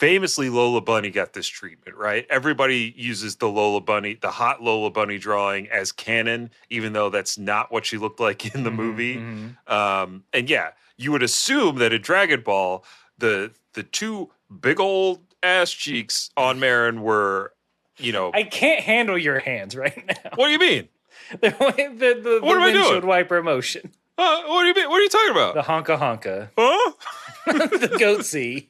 [0.00, 4.90] famously lola bunny got this treatment right everybody uses the lola bunny the hot lola
[4.90, 8.74] bunny drawing as canon even though that's not what she looked like in the Mhm,
[8.76, 9.70] movie mhm.
[9.70, 12.82] um and yeah you would assume that in dragon ball
[13.18, 17.52] the the two big old ass cheeks on maron were
[17.98, 20.30] you know I can't handle your hands right now.
[20.36, 20.88] what do you mean
[21.42, 22.82] the the, the, the What am I doing?
[22.82, 23.92] windshield wiper motion.
[24.16, 24.88] Uh, what do you mean?
[24.90, 25.54] What are you talking about?
[25.54, 26.48] The honka honka.
[26.58, 26.92] huh?
[27.46, 28.68] the goat sea.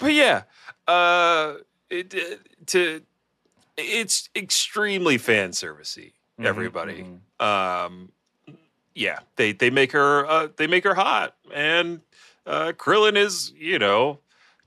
[0.00, 0.42] But yeah,
[0.88, 1.54] uh,
[1.88, 3.02] it, it- to
[3.76, 6.12] it's extremely fan servicey.
[6.38, 7.04] Mhm, Everybody,
[7.40, 7.44] mhm.
[7.86, 8.10] um,
[8.94, 12.00] yeah, they they make her uh, they make her hot, and
[12.46, 14.18] uh, Krillin is you know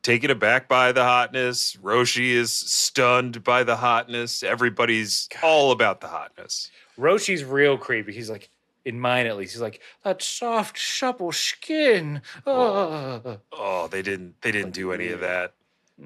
[0.02, 1.76] taken aback by the hotness.
[1.82, 4.43] Roshi is stunned by the hotness.
[4.43, 6.69] Everybody's all about the hotness.
[6.98, 8.13] Roshi's real creepy.
[8.13, 8.50] He's like,
[8.86, 12.22] in mine at least, he's like, that soft, supple skin.
[12.46, 15.54] Oh, Oh, they didn't they didn't do any of that.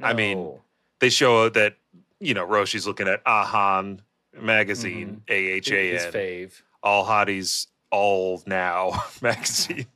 [0.03, 0.53] I mean,
[0.99, 1.75] they show that
[2.19, 4.01] you know Roshi's looking at Ahan
[4.39, 6.05] magazine, A H A Mm-hmm.
[6.07, 6.61] N, fave.
[6.83, 9.87] all hotties, all now magazine.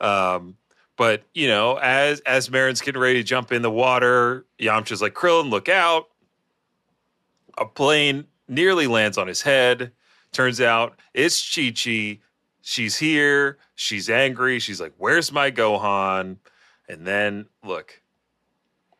[0.00, 0.56] um,
[0.96, 5.14] but you know, as as Maron's getting ready to jump in the water, Yamcha's like,
[5.14, 6.06] "Krillin, look out!"
[7.58, 9.92] A plane nearly lands on his head.
[10.34, 12.18] Turns out it's Chi Chi.
[12.60, 13.56] She's here.
[13.74, 14.58] She's angry.
[14.58, 16.36] She's like, "Where's my Gohan?"
[16.88, 18.02] And then look,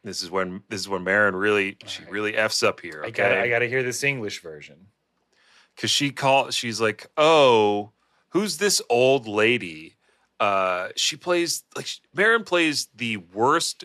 [0.04, 2.12] this is when this is when Maron really she Alright.
[2.12, 3.02] really f's up here.
[3.04, 4.86] I Okay, gotta, I gotta hear this English version.
[5.76, 7.90] because she called she's like oh
[8.28, 9.96] who's this old lady
[10.40, 13.84] uh she plays like Maron plays the worst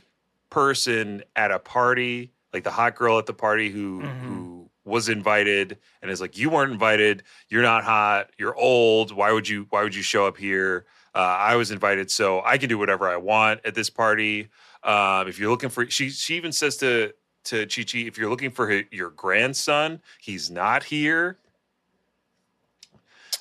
[0.51, 4.19] person at a party like the hot girl at the party who Mhm.
[4.21, 4.58] who
[4.89, 9.47] was invited and is like you weren't invited you're not hot you're old why would
[9.47, 12.77] you why would you show up here uh, i was invited so i can do
[12.77, 14.49] whatever i want at this party
[14.83, 17.13] Um, if you're looking for, she she even says to
[17.45, 21.37] to Chi Chi, if you're looking for hi- your grandson, he's not here.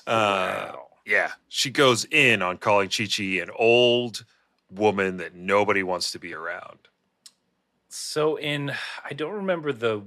[0.07, 0.89] Uh, Wow.
[1.07, 4.25] yeah, she goes in on calling Chi Chi an old
[4.71, 6.89] woman that nobody wants to be around.
[7.89, 8.73] So in
[9.05, 10.03] I don't remember the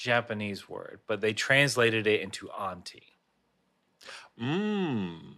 [0.00, 3.18] Japanese word, but they translated it into auntie.
[4.40, 5.34] Mm.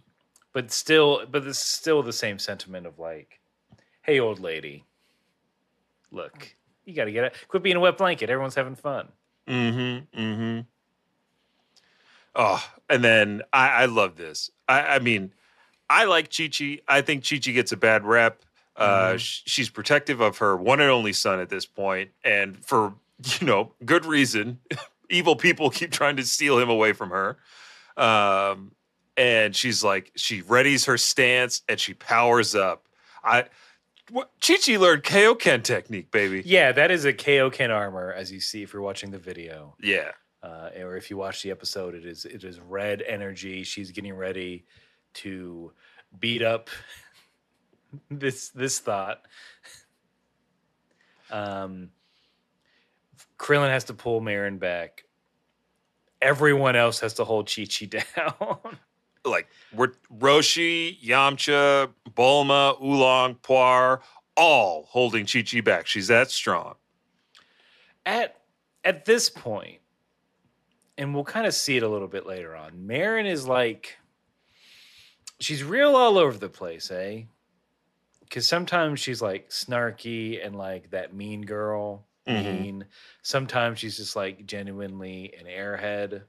[0.53, 3.41] But still, but it's still the same sentiment of like,
[4.03, 4.85] hey, old lady,
[6.11, 7.35] look, you got to get it.
[7.49, 8.29] Quit being a wet blanket.
[8.29, 9.09] Everyone's having fun.
[9.47, 10.19] Mm-hmm.
[10.19, 10.59] Mm-hmm.
[12.35, 14.49] Oh, and then I, I love this.
[14.69, 15.33] I, I mean,
[15.89, 16.79] I like Chi Chi.
[16.87, 18.43] I think Chi Chi gets a bad rep.
[18.77, 22.93] Uh, sh- she's protective of her one and only son at this point, and for
[23.39, 24.59] you know good reason.
[25.09, 27.37] Evil people keep trying to steal him away from her.
[27.97, 28.71] Um,
[29.15, 32.87] and she's like, she readies her stance and she powers up.
[33.23, 33.45] I,
[34.09, 36.41] what, Chi Chi learned Kaioken technique, baby.
[36.45, 39.75] Yeah, that is a Kaioken armor, as you see if you're watching the video.
[39.81, 40.11] Yeah.
[40.41, 43.63] uh, or if you watch the episode, it is it is red energy.
[43.63, 44.65] She's getting ready
[45.15, 45.71] to
[46.19, 46.69] beat up
[48.09, 49.21] this this thought.
[51.31, 51.89] Um,
[53.37, 55.03] Krillin has to pull Maron back.
[56.21, 58.77] Everyone else has to hold Chi Chi down.
[59.25, 64.01] like we're Roshi, Yamcha, Bulma, Oolong, Puar,
[64.37, 65.87] all holding Chi Chi back.
[65.87, 66.75] She's that strong.
[68.05, 68.37] at
[68.85, 69.79] at this point,
[70.97, 72.85] and we'll kind of see it a little bit later on.
[72.87, 73.97] Maron is like
[75.39, 77.23] she's real all over the place, eh?
[78.21, 82.45] Because sometimes she's like snarky and like that mean girl, Mhm.
[82.61, 82.85] mean.
[83.21, 86.23] Sometimes she's just like genuinely an airhead,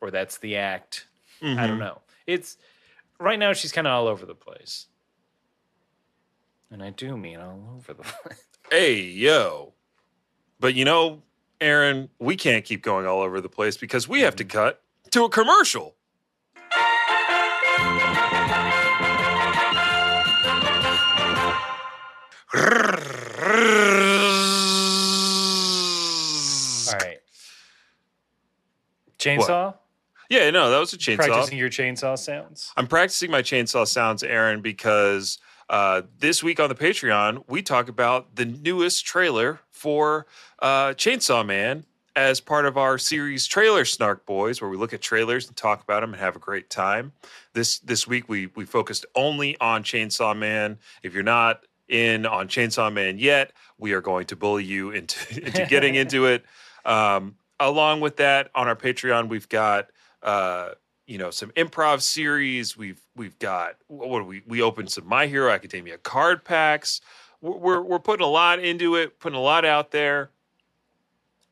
[0.00, 1.06] or that's the act.
[1.42, 1.66] I Mm-hmm.
[1.66, 2.00] don't know.
[2.26, 2.56] It's
[3.20, 4.86] right now she's kind of all over the place,
[6.70, 8.42] and I do mean all over the place.
[8.70, 9.74] Hey, yo.
[10.60, 11.22] But you know,
[11.60, 15.24] Aaron, we can't keep going all over the place because we have to cut to
[15.24, 15.94] a commercial.
[26.86, 27.18] All right,
[29.24, 29.74] chainsaw.
[30.30, 31.16] Yeah, no, that was a chainsaw.
[31.16, 32.72] Practicing your chainsaw sounds.
[32.76, 37.88] I'm practicing my chainsaw sounds, Aaron, because uh, this week on the Patreon, we talk
[37.88, 40.26] about the newest trailer for
[40.60, 41.84] uh, Chainsaw Man
[42.16, 45.82] as part of our series Trailer Snark Boys, where we look at trailers and talk
[45.82, 47.12] about them and have a great time.
[47.52, 50.78] This this week we we focused only on Chainsaw Man.
[51.02, 55.44] If you're not in on Chainsaw Man yet, we are going to bully you into
[55.46, 56.44] into getting into it.
[56.84, 59.90] Um, along with that, on our Patreon, we've got
[60.22, 60.70] uh,
[61.06, 62.76] you know some improv series.
[62.76, 67.00] We've we've got what we we opened some My Hero Academia card packs.
[67.40, 70.30] We're we're, putting a lot into it, putting a lot out there.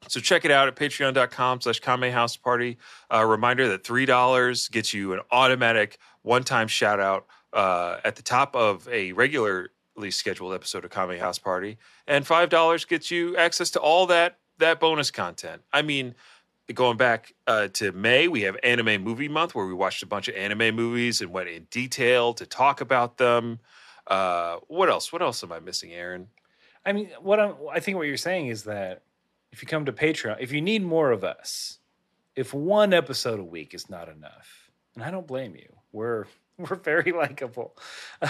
[0.09, 2.79] So check it out at patreon.com slash Kame House Party.
[3.11, 8.57] A reminder that $3 gets you an automatic one-time shout out uh, at the top
[8.57, 9.69] of a regularly
[10.11, 11.79] scheduled episode of Kame House Party.
[12.09, 15.63] And $5 gets you access to all that that bonus content.
[15.73, 16.15] I mean,
[16.73, 20.29] going back uh, to May, we have Anime Movie Month where we watched a bunch
[20.29, 23.61] of anime movies and went in detail to talk about them.
[24.07, 25.13] Uh, what else?
[25.13, 26.29] What else am I missing, Aaron?
[26.85, 29.03] I mean, what I'm, I think what you're saying is that
[29.53, 31.79] if you come to Patreon, if you need more of us,
[32.35, 36.25] if one episode a week is not enough, and I don't blame you, we're
[36.59, 37.77] we're very likable.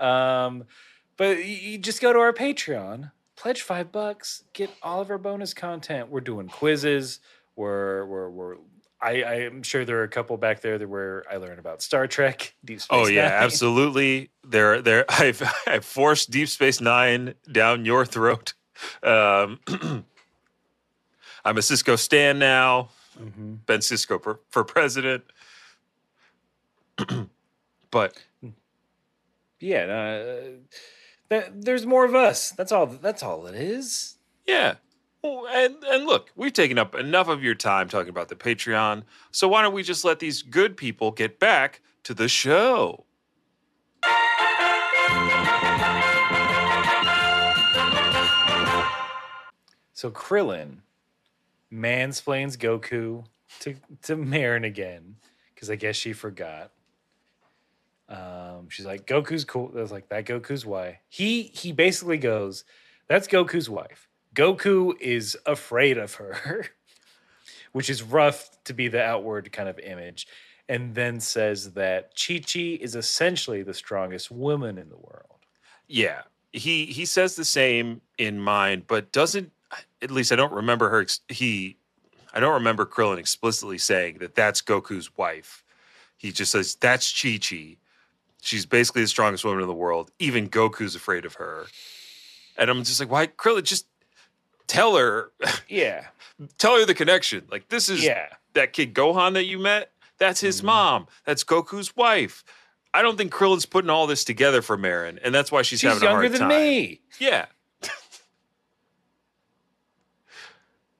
[0.00, 0.64] um,
[1.16, 3.10] but you, just go to our Patreon,
[3.40, 6.10] pledge five bucks, get all of our bonus content.
[6.10, 7.20] We're doing quizzes.
[7.56, 8.56] We're we're we're.
[9.02, 11.80] I, I am sure there are a couple back there that where I learned about
[11.80, 13.32] Star Trek, Deep Space Oh yeah, Nine.
[13.44, 14.28] absolutely.
[14.44, 15.06] There, there.
[15.08, 18.52] I've I've forced Deep Space Nine down your throat.
[19.02, 19.58] Um,
[21.44, 22.90] I'm a Sisko Stan now.
[23.18, 23.58] Mhm.
[23.66, 25.24] Ben Sisko for, for president.
[27.90, 28.22] but
[29.58, 30.58] yeah, uh, th-
[31.30, 32.50] there's more of us.
[32.50, 32.86] That's all.
[32.86, 34.16] That's all it is.
[34.46, 34.74] yeah.
[35.22, 39.02] Well, and and look, we've taken up enough of your time talking about the Patreon.
[39.30, 43.04] So why don't we just let these good people get back to the show?
[49.92, 50.78] So Krillin
[51.72, 53.24] mansplains Goku
[53.60, 55.16] to to Maron again
[55.54, 56.72] because I guess she forgot.
[58.10, 59.72] Um, she's like, Goku's cool.
[59.76, 60.98] I was like, that Goku's wife.
[61.08, 62.64] He he basically goes,
[63.08, 64.08] that's Goku's wife.
[64.34, 66.66] Goku is afraid of her,
[67.72, 70.26] which is rough to be the outward kind of image.
[70.68, 75.40] and then says that Chi Chi is essentially the strongest woman in the world.
[75.88, 79.52] Yeah, he he says the same in mind, but doesn't.
[80.02, 81.06] At least I don't remember her.
[81.28, 81.76] He,
[82.34, 85.64] I don't remember Krillin explicitly saying that that's Goku's wife.
[86.16, 87.76] He just says that's Chi Chi.
[88.42, 90.10] She's basically the strongest woman in the world.
[90.18, 91.66] Even Goku's afraid of her.
[92.56, 93.62] And I'm just like, why, Krillin?
[93.64, 93.86] Just
[94.66, 95.30] tell her,
[95.68, 96.06] Yeah.
[96.58, 97.44] tell her the connection.
[97.50, 98.28] Like this is Yeah.
[98.54, 99.92] that kid Gohan that you met.
[100.18, 100.64] That's his Mhm.
[100.64, 101.06] mom.
[101.24, 102.44] That's Goku's wife.
[102.92, 105.88] I don't think Krillin's putting all this together for Maron, and that's why she's, She's
[105.88, 106.48] having a younger hard than time.
[106.48, 107.00] me.
[107.18, 107.46] Yeah.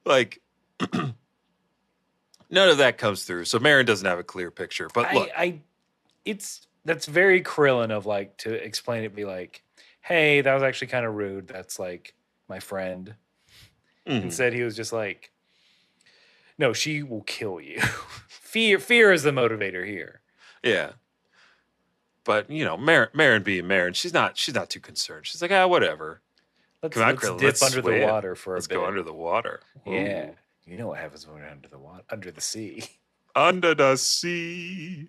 [0.04, 0.40] like
[0.92, 1.14] none
[2.68, 3.44] of that comes through.
[3.46, 4.88] So Maron doesn't have a clear picture.
[4.92, 5.60] But look, I, I
[6.24, 9.62] it's that's very Krillin of like to explain it be like,
[10.00, 11.46] hey, that was actually kind of rude.
[11.48, 12.14] That's like
[12.48, 13.14] my friend.
[14.08, 15.30] mhm, Instead, he was just like,
[16.58, 17.80] no, she will kill you.
[18.28, 20.20] fear fear is the motivator here.
[20.62, 20.92] yeah.
[22.22, 25.26] But you know, Maron, Maron being Maron, she's not she's not too concerned.
[25.26, 26.20] She's like, ah, whatever.
[26.82, 28.74] Let's, Come on, let's Krillin, dip let's under the water for Let's a bit.
[28.76, 29.60] go under the water.
[29.86, 30.30] Yeah.
[30.66, 32.84] You know what happens when we're under the water, under the sea.
[33.34, 35.08] Under the sea.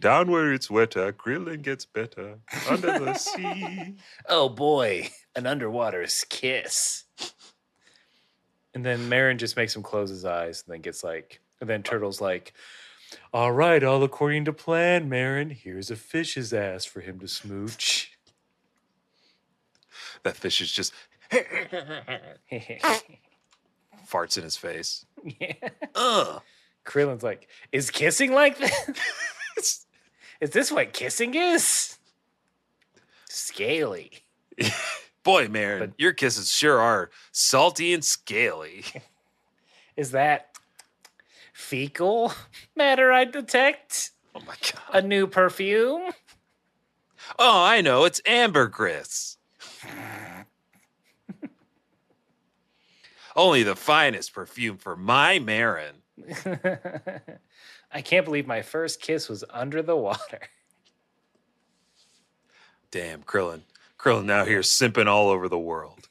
[0.00, 2.38] Down where it's wetter, Krillin gets better.
[2.68, 3.96] Under the sea.
[4.28, 7.04] Oh boy, an underwater kiss.
[8.74, 11.82] And then Maron just makes him close his eyes and then gets like, and then
[11.82, 12.54] Turtle's like,
[13.34, 15.50] all right, all according to plan, Maron.
[15.50, 18.12] Here's a fish's ass for him to smooch.
[20.22, 20.92] That fish is just
[24.06, 25.06] farts in his face.
[25.24, 25.54] yeah.
[25.94, 26.42] Ugh.
[26.84, 29.86] Krillin's like, is kissing like this?
[30.40, 31.98] Is this what kissing is?
[33.28, 34.10] Scaly.
[35.22, 38.84] Boy, Maron, But- your kisses sure are salty and scaly.
[39.96, 40.56] Is that
[41.52, 42.32] fecal
[42.74, 44.12] matter I detect?
[44.34, 44.82] Oh my god.
[44.94, 46.10] A new perfume?
[47.38, 48.04] Oh, I know.
[48.04, 49.36] It's ambergris.
[53.36, 55.99] Only the finest perfume for my Maron.
[57.92, 60.40] I can't believe my first kiss was under the water.
[62.90, 63.62] Damn, Krillin.
[63.98, 66.08] Krillin now here simping all over the world.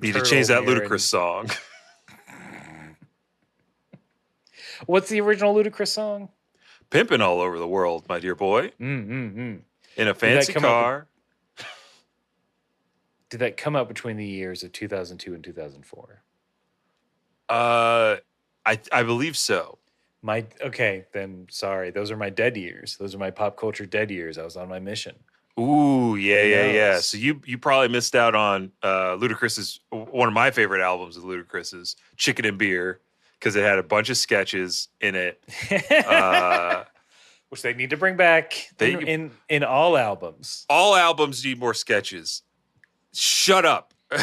[0.00, 1.50] Need to change that Ludacris song.
[4.86, 6.28] What's the original Ludacris song?
[6.90, 8.72] Pimping all over the world, my dear boy.
[8.80, 9.60] Mm, mm, mm.
[9.96, 11.06] In a fancy up car.
[13.30, 16.22] Did that come out between the years of 2002 and 2004?
[17.48, 18.16] Uh
[18.66, 19.78] I I believe so.
[20.22, 21.90] My okay, then sorry.
[21.90, 22.96] Those are my dead years.
[22.98, 24.36] Those are my pop culture dead years.
[24.38, 25.14] I was on my mission.
[25.58, 27.00] Ooh, yeah, Who yeah, yeah.
[27.00, 31.22] So you you probably missed out on uh Ludacris's one of my favorite albums of
[31.22, 33.00] Ludacris's Chicken and Beer
[33.38, 35.42] because it had a bunch of sketches in it.
[36.06, 36.84] Uh
[37.48, 40.66] Which they need to bring back They- in, in in all albums.
[40.68, 42.42] all albums need more sketches.
[43.14, 43.94] Shut up.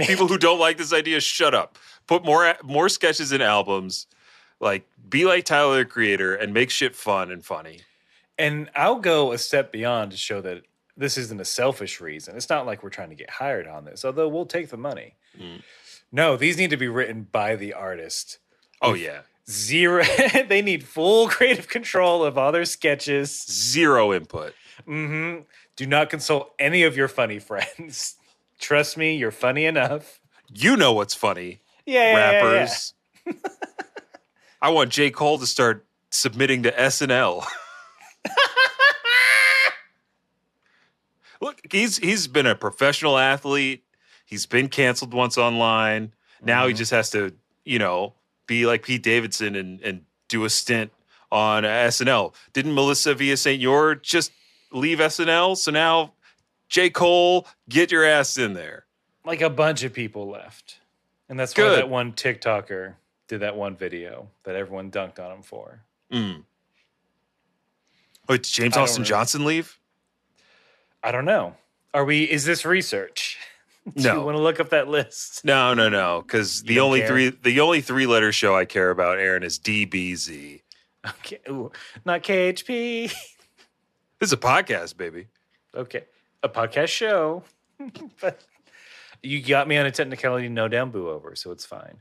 [0.00, 1.78] People who don't like this idea, shut up.
[2.06, 4.06] Put more more sketches in albums.
[4.60, 7.80] Like be like Tyler the Creator and make shit fun and funny.
[8.38, 10.62] and I'll go a step beyond to show that
[10.96, 12.36] this isn't a selfish reason.
[12.36, 15.14] It's not like we're trying to get hired on this, although we'll take the money.
[15.38, 15.62] Mm.
[16.12, 18.38] No, these need to be written by the artist.
[18.80, 19.20] Oh yeah.
[19.50, 20.02] Zero.
[20.48, 23.44] they need full creative control of all their sketches.
[23.48, 24.54] Zero input.
[24.84, 25.38] hmm
[25.76, 28.16] Do not consult any of your funny friends.
[28.58, 30.20] Trust me, you're funny enough.
[30.52, 31.60] You know what's funny.
[31.86, 32.42] Yeah, yeah, yeah, yeah.
[32.52, 32.94] rappers.
[34.62, 35.10] I want J.
[35.10, 37.44] Cole to start submitting to SNL.
[41.40, 43.84] Look, he's he's been a professional athlete.
[44.24, 46.12] He's been canceled once online.
[46.42, 46.76] Now he Mhm.
[46.78, 47.34] just has to,
[47.64, 48.14] you know,
[48.46, 50.92] be like Pete Davidson and and do a stint
[51.30, 52.34] on SNL.
[52.52, 54.32] Didn't Melissa Villaseñor just
[54.72, 55.56] leave SNL?
[55.56, 56.14] So now
[56.68, 56.88] J.
[56.90, 58.86] Cole, get your ass in there.
[59.24, 60.78] Like a bunch of people left.
[61.28, 62.94] And that's why that one TikToker
[63.28, 65.80] did that one video that everyone dunked on him for.
[66.12, 66.44] Mm.
[68.28, 69.78] Wait, did James I Austin really- Johnson leave?
[71.02, 71.54] I don't know.
[71.94, 73.38] Are we is this research?
[73.96, 74.24] Do you No.
[74.24, 75.44] want to look up that list?
[75.44, 76.22] No, no, no.
[76.22, 77.08] Because the only care?
[77.08, 80.60] three the only three letter show I care about, Aaron, is DBZ.
[81.08, 81.38] Okay.
[81.48, 81.70] Ooh,
[82.04, 83.12] not KHP.
[84.18, 85.28] This is a podcast, baby.
[85.74, 86.04] Okay.
[86.42, 87.44] A podcast show.
[88.20, 88.40] but
[89.26, 91.98] you got me on a technicality no down boo over, so it's fine.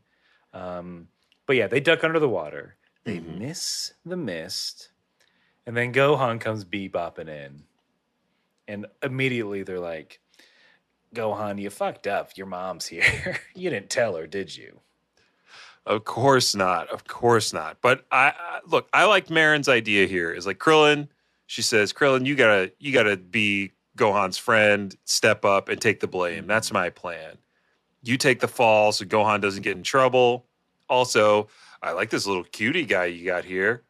[0.53, 1.07] Um,
[1.45, 2.76] but yeah, they duck under the water.
[3.03, 3.39] They Mhm.
[3.39, 4.89] miss the mist.
[5.65, 7.63] And then Gohan comes bebopping in.
[8.67, 10.19] And immediately they're like,
[11.13, 12.38] Gohan, you fucked up.
[12.38, 13.03] Your mom's here.
[13.55, 14.80] you didn't tell her, did you?
[15.86, 16.89] Of course not.
[16.89, 17.78] Of course not.
[17.82, 20.32] But I, I look, I like Maron's idea here.
[20.34, 21.07] Is like Krillin.
[21.47, 26.07] She says, Krillin, you gotta, you gotta be Gohan's friend, step up and take the
[26.07, 26.47] blame.
[26.47, 27.37] That's my plan.
[28.03, 30.45] You take the fall so Gohan doesn't get in trouble.
[30.89, 31.47] Also,
[31.81, 33.83] I like this little cutie guy you got here.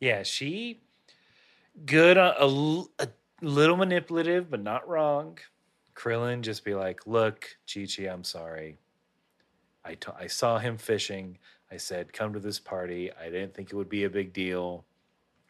[0.00, 0.80] Yeah, she
[1.84, 3.08] good, a a, l- a
[3.42, 5.38] little manipulative, but not wrong.
[5.94, 8.78] Krillin just be like, "Look, Chi Chi, I'm sorry.
[9.84, 11.38] I t- I saw him fishing.
[11.70, 13.12] I said, come to this party.
[13.12, 14.84] I didn't think it would be a big deal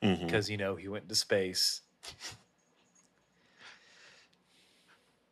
[0.03, 0.27] Mhm.
[0.27, 1.83] because you know he went to space.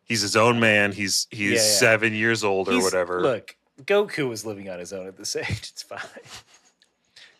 [0.04, 0.92] He's his own man.
[0.92, 1.62] He's he's Yeah, yeah.
[1.62, 3.20] seven years old or He's- whatever.
[3.20, 5.48] Look, Goku was living on his own at this age.
[5.72, 6.00] It's fine.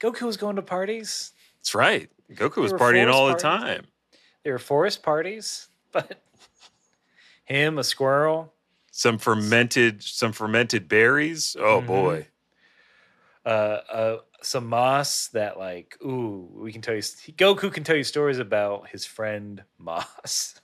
[0.00, 1.32] Goku was going to parties.
[1.58, 2.10] That's right.
[2.32, 3.86] Goku was partying all the time.
[4.44, 6.20] There were forest parties, but
[7.44, 8.52] him, a squirrel,
[8.90, 11.56] Some fermented, some fermented berries.
[11.58, 11.86] Oh Mhm.
[11.86, 12.26] boy.
[13.46, 17.00] uh, uh, some moss that like, ooh, we can tell you.
[17.02, 20.54] Goku can tell you stories about his friend Moss.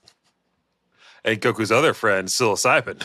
[1.23, 3.03] And Goku's other friend, psilocybin.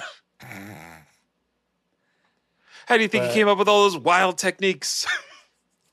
[2.86, 5.06] How do you think But- he came up with all those wild techniques?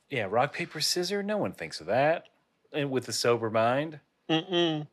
[0.09, 1.25] Yeah, rock paper scissors.
[1.25, 2.27] No one thinks of that,
[2.71, 3.99] and with a sober mind.
[4.29, 4.87] Mm-mm.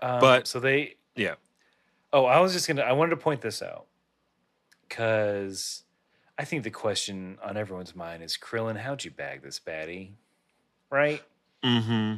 [0.00, 1.34] Um, But- so they Yeah.
[2.12, 2.82] Oh, I was just gonna.
[2.82, 3.86] I wanted to point this out
[4.88, 5.82] because
[6.38, 10.10] I think the question on everyone's mind is, Krillin, how'd you bag this baddie?
[10.90, 11.22] Right?
[11.64, 12.16] Mm-hmm.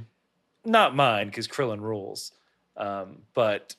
[0.64, 2.32] Not mine because Krillin rules.
[2.76, 3.76] Um, but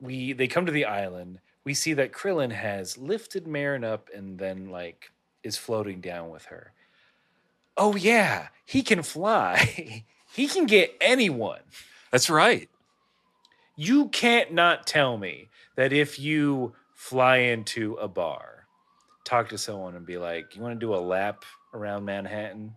[0.00, 1.40] we they come to the island.
[1.64, 5.12] We see that Krillin has lifted Maron up and then like
[5.42, 6.72] is floating down with her.
[7.76, 10.04] Oh yeah, he can fly.
[10.32, 11.60] he can get anyone.
[12.10, 12.68] That's right.
[13.76, 18.63] You can't not tell me that if you fly into a bar,
[19.24, 22.74] talk to someone and be like, "You want to do a lap around Manhattan?"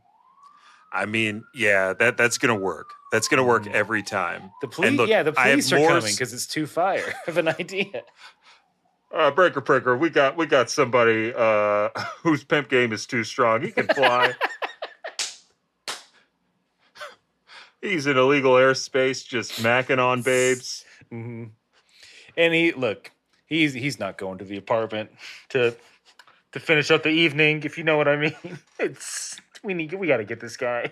[0.91, 2.91] I mean, yeah, that that's gonna work.
[3.11, 3.73] That's gonna work Mhm.
[3.73, 4.51] every time.
[4.61, 8.03] The police, look, yeah, the police are coming because it's too fire of an idea.
[9.13, 9.95] Uh, breaker, breaker.
[9.97, 11.89] We got we got somebody uh,
[12.23, 13.61] whose pimp game is too strong.
[13.61, 14.33] He can fly.
[17.81, 20.83] He's in illegal airspace, just macking on babes.
[21.11, 21.45] Mm-hmm.
[22.35, 23.11] And he look,
[23.45, 25.11] he's he's not going to the apartment
[25.49, 25.75] to
[26.53, 28.35] to finish up the evening, if you know what I mean.
[28.79, 30.91] It's we need we got to get this guy.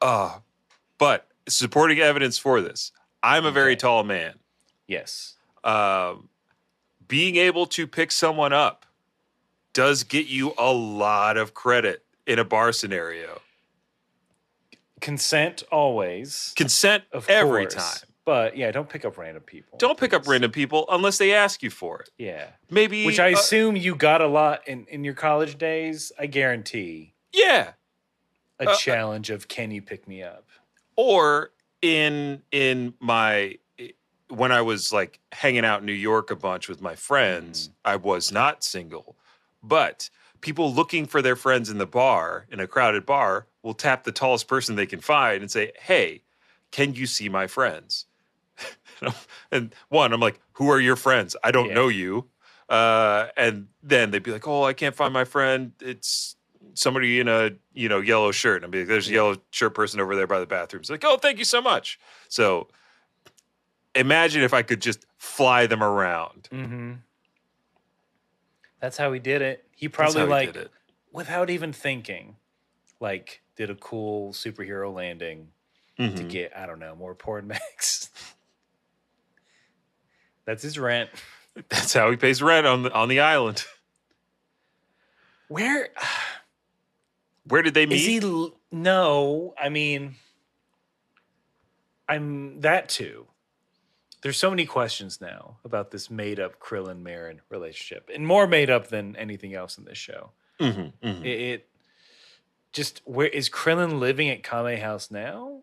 [0.00, 0.38] Uh,
[0.98, 2.92] but supporting evidence for this,
[3.22, 3.80] I'm a very Okay.
[3.80, 4.34] tall man.
[4.86, 5.34] Yes.
[5.62, 6.28] Um,
[7.06, 8.86] being able to pick someone up
[9.72, 13.40] does get you a lot of credit in a bar scenario.
[15.00, 17.74] Consent always, Consent of every course.
[18.00, 18.08] time.
[18.24, 19.76] But yeah, don't pick up random people.
[19.78, 22.10] Don't pick up random people unless they ask you for it.
[22.16, 22.46] Yeah.
[22.70, 26.10] Maybe Which I uh, assume you got a lot in, in your college days.
[26.18, 27.72] I guarantee yeah.
[28.58, 30.46] a Uh, challenge of can you pick me up?
[30.96, 31.50] or
[31.82, 33.58] in in my
[34.28, 37.96] when I was like hanging out in New York a bunch with my friends, I
[37.96, 39.16] was not single,
[39.62, 40.08] but
[40.40, 44.12] people looking for their friends in the bar in a crowded bar will tap the
[44.12, 46.22] tallest person they can find and say, "Hey,
[46.70, 48.06] can you see my friends?"
[49.50, 51.36] and one, I'm like, "Who are your friends?
[51.44, 51.74] I don't Yeah.
[51.74, 52.28] know you."
[52.68, 55.72] Uh, and then they'd be like, "Oh, I can't find my friend.
[55.80, 56.36] It's
[56.74, 59.74] somebody in a you know yellow shirt." And I'd be like, "There's a yellow shirt
[59.74, 62.68] person over there by the bathroom." It's like, "Oh, thank you so much." So
[63.94, 66.48] imagine if I could just fly them around.
[66.50, 66.92] Mm-hmm.
[68.80, 69.64] That's how he did it.
[69.74, 70.70] He probably he like it.
[71.12, 72.36] without even thinking,
[73.00, 75.48] like did a cool superhero landing
[75.96, 76.28] to Mhm.
[76.28, 78.10] get I don't know more porn max.
[80.46, 81.10] That's his rent.
[81.68, 83.64] That's how he pays rent on the on the island.
[85.48, 85.88] Where
[87.46, 88.00] Where did they meet?
[88.00, 88.52] is he?
[88.72, 90.16] No, I mean,
[92.08, 93.26] I'm that too.
[94.22, 98.70] There's so many questions now about this made up Krillin Maron relationship, and more made
[98.70, 100.30] up than anything else in this show.
[100.60, 101.20] Mhm, mhm.
[101.24, 101.68] It, it
[102.72, 105.62] just where is Krillin living at Kame House now?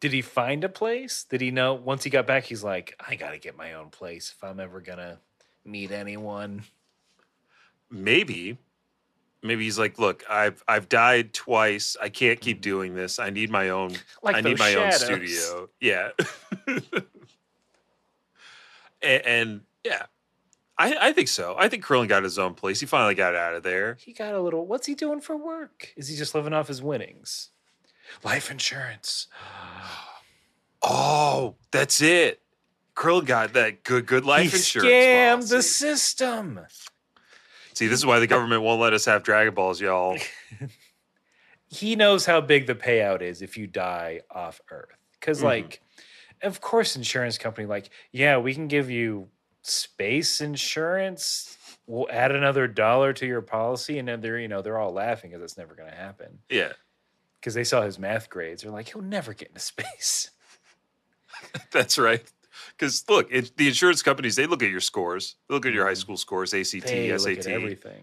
[0.00, 1.24] Did he find a place?
[1.24, 2.44] Did he know once he got back?
[2.44, 5.18] He's like, I got to get my own place if I'm ever gonna
[5.64, 6.64] meet anyone.
[7.90, 8.58] Maybe.
[9.42, 11.96] Maybe he's like, look, I've I've died twice.
[12.00, 12.62] I can't keep mm.
[12.62, 13.18] doing this.
[13.18, 15.02] I need my own Like I need my shadows.
[15.02, 15.68] own studio.
[15.80, 16.10] Yeah.
[19.02, 20.06] and, and yeah.
[20.78, 21.54] I, I think so.
[21.58, 22.80] I think Krillin got his own place.
[22.80, 23.98] He finally got out of there.
[24.00, 24.66] He got a little.
[24.66, 25.92] What's he doing for work?
[25.94, 27.50] Is he just living off his winnings?
[28.24, 29.26] Life insurance.
[30.82, 32.40] Oh, that's it.
[32.96, 35.04] Krillin got that good good life he insurance.
[35.04, 36.60] scammed the system.
[37.74, 40.18] See, this is why the government won't let us have Dragon Balls, y'all.
[41.72, 44.88] He knows how big the payout is if you die off Earth.
[45.20, 45.44] Because, Mhm.
[45.44, 45.80] like,
[46.42, 49.28] of course, insurance company, like, yeah, we can give you
[49.62, 51.56] space insurance.
[51.86, 55.30] We'll add another dollar to your policy, and then they're, you know, they're all laughing
[55.30, 56.40] because it's never going to happen.
[56.48, 56.72] Yeah,
[57.40, 58.62] Because they saw his math grades.
[58.62, 60.30] They're like, he'll never get into space.
[61.72, 62.22] that's right.
[62.76, 65.36] Because look, it, the insurance companies they look at your scores.
[65.48, 65.96] They look at your high Mhm.
[65.98, 67.38] school scores, ACT, They look SAT.
[67.38, 68.02] at everything.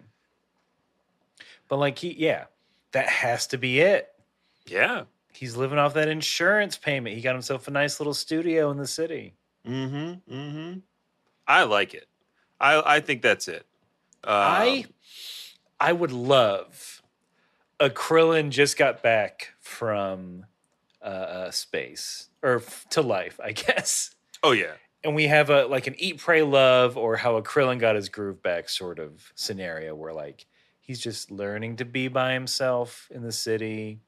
[1.67, 2.45] But like he, yeah,
[2.93, 4.09] that has to be it.
[4.65, 5.03] Yeah.
[5.33, 7.15] He's living off that insurance payment.
[7.15, 9.35] He got himself a nice little studio in the city.
[9.67, 10.33] Mm-hmm.
[10.33, 10.79] Mm-hmm.
[11.47, 12.07] I like it.
[12.59, 13.65] I I think that's it.
[14.23, 14.85] Um, I
[15.79, 16.97] I would love
[17.80, 20.45] a Krillin just got back from
[21.01, 24.15] uh, uh, space or f- to life, I guess.
[24.43, 24.73] oh yeah.
[25.03, 28.09] And we have a like an eat, pray, love, or how a Krillin got his
[28.09, 30.45] groove back sort of scenario where like
[30.82, 34.01] he's just learning to be by himself in the city.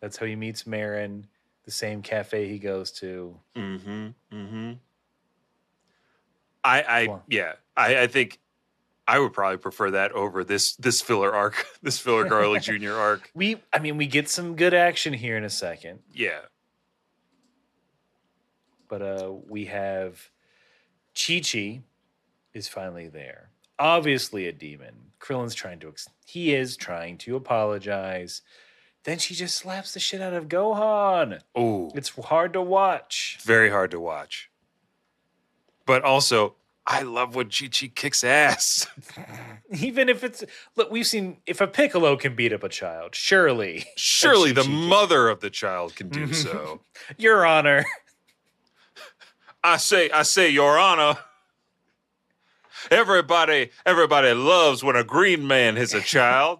[0.00, 1.26] That's how he meets Maron,
[1.64, 3.36] the same cafe he goes to.
[3.56, 4.08] Mm-hmm.
[4.32, 4.72] Mm-hmm.
[6.64, 7.52] I I yeah.
[7.76, 8.38] I I think
[9.06, 12.92] I would probably prefer that over this this filler arc, this filler Garlic Jr.
[12.94, 13.30] arc.
[13.34, 16.00] We, I mean, we get some good action here in a second.
[16.12, 16.40] Yeah.
[18.88, 20.30] but uh, we have
[21.14, 21.82] Chi Chi
[22.54, 23.50] is finally there.
[23.78, 24.94] Obviously a demon.
[25.18, 28.42] Krillin's trying to ex- he is trying to apologize.
[29.04, 31.40] Then she just slaps the shit out of Gohan.
[31.56, 33.38] Oh, It's hard to watch.
[33.42, 34.50] very hard to watch.
[35.86, 36.54] But also,
[36.86, 38.88] I love when Chi Chi kicks ass.
[39.80, 40.44] Even if it's
[40.76, 45.28] look, we've seen if a Piccolo can beat up a child, surely, Surely the mother
[45.28, 46.80] of the child can do so.
[47.18, 47.84] Your Honor.
[49.62, 51.18] I say, I say, Your Honor.
[52.90, 56.58] Everybody, everybody loves when a green man hits a child.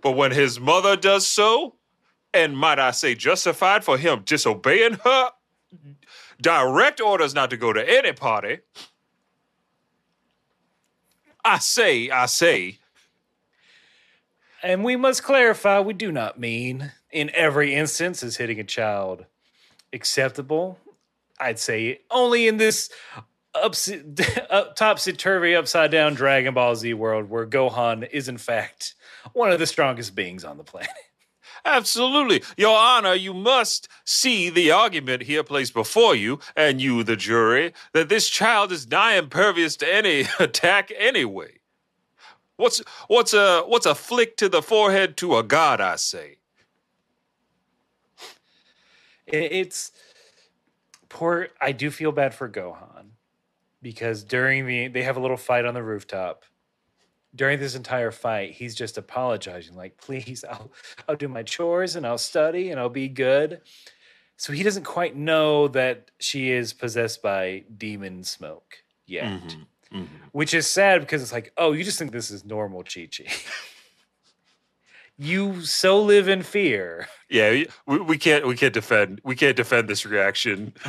[0.00, 1.74] but when his mother does so,
[2.32, 5.30] and might I say justified for him disobeying her
[6.40, 8.58] direct orders not to go to any party.
[11.44, 12.78] I say, I say,
[14.62, 19.24] And we must clarify, we do not mean in every instance is hitting a child
[19.92, 20.78] acceptable.
[21.38, 22.90] I'd say only in this
[23.54, 23.90] ups,
[24.50, 28.94] up, topsy turvy, upside down Dragon Ball Z world where Gohan is in fact
[29.32, 30.90] one of the strongest beings on the planet.
[31.64, 32.42] Absolutely.
[32.56, 37.72] Your Honor, you must see the argument here placed before you, and you, the jury,
[37.92, 41.60] that this child is nigh impervious to any attack anyway.
[42.56, 46.36] What's what's a what's a flick to the forehead to a god, I say.
[49.26, 49.92] It's
[51.08, 51.48] poor.
[51.60, 53.12] I do feel bad for Gohan
[53.80, 56.44] because during the they have a little fight on the rooftop.
[57.34, 60.72] During this entire fight, he's just apologizing, like, "Please, I'll
[61.08, 63.60] I'll do my chores and I'll study and I'll be good."
[64.36, 68.76] So he doesn't quite know that she is possessed by demon smoke
[69.06, 69.56] yet,
[69.92, 70.08] Mhm.
[70.32, 73.26] which is sad because it's like, "Oh, you just think this is normal, Chi Chi."
[75.18, 77.06] you so live in fear.
[77.28, 80.72] Yeah, we, we can't we can't defend we can't defend this reaction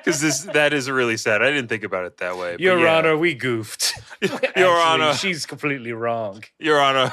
[0.04, 1.42] because this that is really sad.
[1.42, 2.56] I didn't think about it that way.
[2.58, 2.96] Your yeah.
[2.96, 3.94] Honor, we goofed.
[4.22, 6.42] Your Actually, Honor, she's completely wrong.
[6.58, 7.12] Your Honor,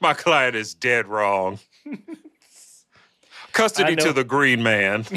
[0.00, 1.58] my client is dead wrong.
[3.52, 5.04] Custody to the green man.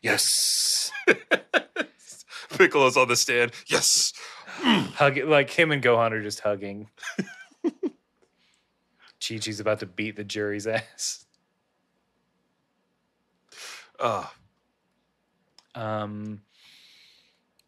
[0.00, 0.90] Yes.
[2.56, 3.52] Piccolo's on the stand.
[3.66, 4.12] Yes.
[4.46, 6.88] Hug like him and Gohan are just hugging.
[9.20, 11.26] Chi Chi's about to beat the jury's ass.
[13.98, 14.26] Uh,
[15.74, 16.42] Um,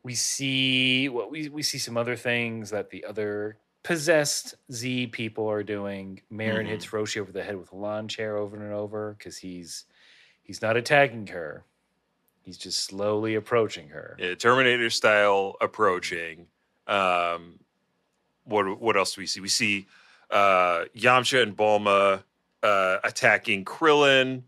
[0.02, 5.48] we see what we we see some other things that the other possessed Z people
[5.50, 6.20] are doing.
[6.30, 6.70] Maron Mhm.
[6.70, 9.84] hits Roshi over the head with a lawn chair over and over because he's
[10.42, 11.64] he's not attacking her.
[12.42, 14.16] He's just slowly approaching her.
[14.18, 16.46] yeah, Terminator style approaching.
[16.86, 17.60] Um,
[18.44, 19.40] what what else do we see?
[19.40, 19.86] We see
[20.30, 22.22] uh, Yamcha and Bulma
[22.62, 24.44] uh, attacking Krillin,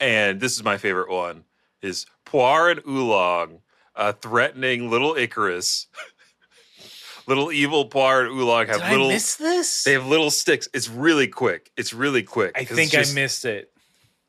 [0.00, 1.44] and this is my favorite one:
[1.82, 3.60] is Puar and Oolong
[3.94, 5.86] uh, threatening little Icarus.
[7.26, 9.08] little evil Puar and Oolong have Did little.
[9.08, 9.84] I miss this?
[9.84, 10.68] They have little sticks.
[10.72, 11.70] It's really quick.
[11.76, 12.52] It's really quick.
[12.56, 13.72] I think just- I missed it.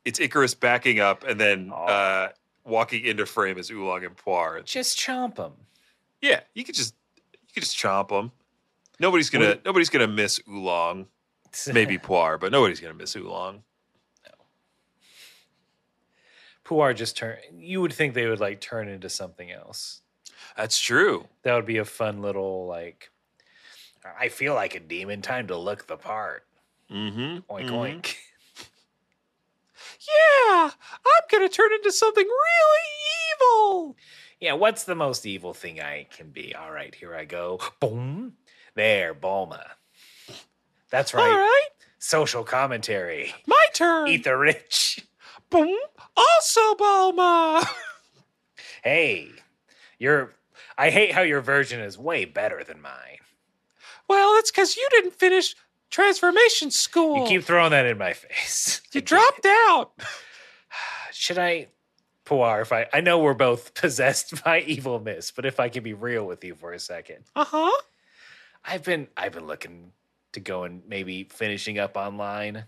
[0.04, 1.84] It's Icarus backing up and then Aw.
[1.86, 2.28] uh,
[2.64, 4.64] walking into frame as Oolong and Puar.
[4.64, 5.52] Just chomp them.
[6.22, 8.32] Yeah, you could just you could just chomp them.
[8.98, 11.06] Nobody's gonna nobody's gonna miss Oolong.
[11.72, 13.62] Maybe Puar, but nobody's gonna miss Oolong.
[16.68, 17.38] Puar just turn.
[17.56, 20.02] You would think they would like turn into something else.
[20.54, 21.26] That's true.
[21.42, 23.10] That would be a fun little like.
[24.18, 25.22] I feel like a demon.
[25.22, 26.44] Time to look the part.
[26.90, 27.50] Mm-hmm.
[27.52, 27.70] Oink mhm.
[27.70, 28.14] oink.
[30.00, 32.88] Yeah, I'm gonna turn into something really
[33.32, 33.96] evil.
[34.40, 36.54] Yeah, what's the most evil thing I can be?
[36.54, 37.60] All right, here I go.
[37.80, 38.34] Boom.
[38.74, 39.64] There, Bulma.
[40.90, 41.22] That's right.
[41.30, 43.34] All right, Social commentary.
[43.46, 44.08] my turn.
[44.08, 45.04] Eat the rich.
[45.50, 45.76] Boom.
[46.16, 47.66] Also, Bulma.
[48.82, 49.30] Hey,
[49.98, 50.34] your
[50.76, 53.18] I hate how your version is way better than mine.
[54.08, 55.56] well, it's because you didn't finish
[55.90, 57.22] transformation school.
[57.22, 58.80] You keep throwing that in my face.
[58.92, 59.92] you dropped out.
[61.12, 61.68] Should I
[62.24, 65.82] Puar, if I I know we're both possessed by evil miss, but if I can
[65.82, 67.24] be real with you for a second.
[67.34, 67.82] Uh huh.
[68.64, 69.92] I've been I've been looking
[70.32, 72.64] to go and maybe finishing up online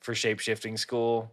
[0.00, 1.32] for shapeshifting school,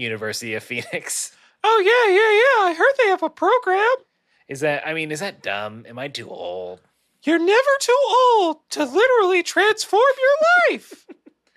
[0.00, 1.32] University of Phoenix.
[1.62, 2.70] Oh yeah, yeah, yeah.
[2.70, 4.04] I heard they have a program.
[4.48, 5.84] Is that I mean, is that dumb?
[5.86, 6.80] Am I too old?
[7.22, 11.06] You're never too old to literally transform your life.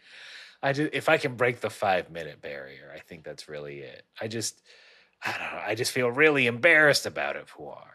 [0.63, 4.03] I just if I can break the five minute barrier, I think that's really it.
[4.19, 4.61] I just
[5.25, 5.61] I don't know.
[5.65, 7.87] I just feel really embarrassed about it, Puar.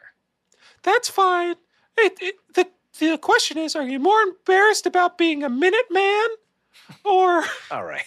[0.83, 1.57] That's fine.
[1.99, 2.69] It, it, the
[2.99, 6.29] the question is, are you more embarrassed about being a minute man,
[7.05, 8.05] or All right.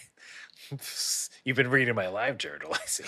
[1.46, 3.04] You've been reading my live journal, I see.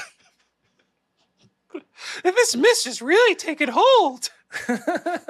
[1.74, 1.84] if
[2.36, 4.30] this mist is really taking hold?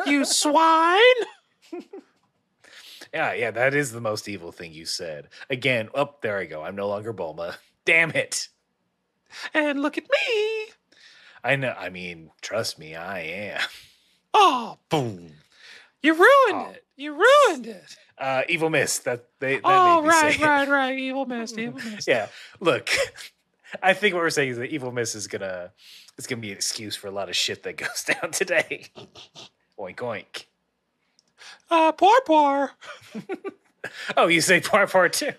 [0.05, 0.99] You swine!
[3.13, 5.29] Yeah, yeah, that is the most evil thing you said.
[5.49, 6.63] Again, up there I go.
[6.63, 7.55] I'm no longer Bulma.
[7.85, 8.49] Damn it.
[9.53, 10.65] And look at me!
[11.43, 11.75] I know.
[11.77, 13.61] I mean, trust me, I am.
[14.33, 15.31] Oh, boom!
[16.01, 16.71] You ruined Oh.
[16.71, 16.85] it.
[16.95, 17.95] You ruined it.
[18.17, 18.99] Uh, evil Miss.
[18.99, 19.55] That they.
[19.55, 20.99] That oh, right, right, right.
[20.99, 21.57] Evil mist.
[21.57, 22.07] Evil mist.
[22.07, 22.27] Yeah.
[22.59, 22.89] Look,
[23.83, 25.71] I think what we're saying is that evil Miss is gonna.
[26.17, 28.87] It's gonna be an excuse for a lot of shit that goes down today.
[29.79, 30.45] oink oink.
[31.69, 32.71] Uh, poor, poor.
[34.15, 35.31] Oh, you say part part two.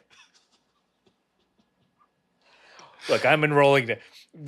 [3.08, 3.86] Look, I'm enrolling.
[3.88, 3.98] To,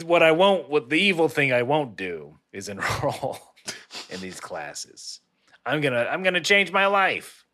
[0.04, 3.38] what I won't, what the evil thing I won't do is enroll
[4.10, 5.20] in these classes.
[5.64, 7.45] I'm gonna, I'm gonna change my life.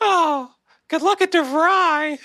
[0.00, 0.52] Oh,
[0.88, 2.18] good luck at DeVry.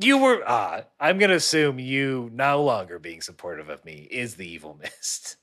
[0.00, 0.42] You were.
[0.46, 5.36] Uh, I'm gonna assume you no longer being supportive of me is the evil mist.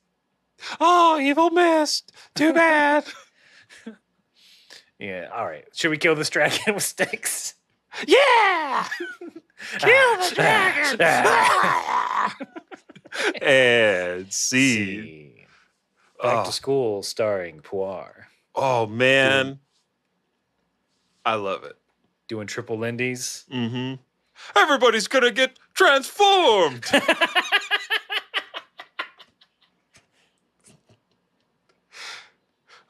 [0.79, 2.11] Oh, evil mist.
[2.35, 3.05] Too bad.
[4.99, 5.29] Yeah.
[5.33, 5.65] All right.
[5.73, 7.55] Should we kill this dragon with sticks?
[8.07, 8.87] yeah!
[9.79, 13.41] Kill the ah, ah, dragon!
[13.41, 15.45] and see.
[16.21, 16.45] Back Oh.
[16.45, 18.11] to school, starring Puar,
[18.55, 19.59] Oh, man.
[21.25, 21.77] I love it.
[22.27, 23.45] doing triple Lindy's.
[23.51, 23.95] Mm-hmm.
[24.57, 26.85] Everybody's gonna get transformed.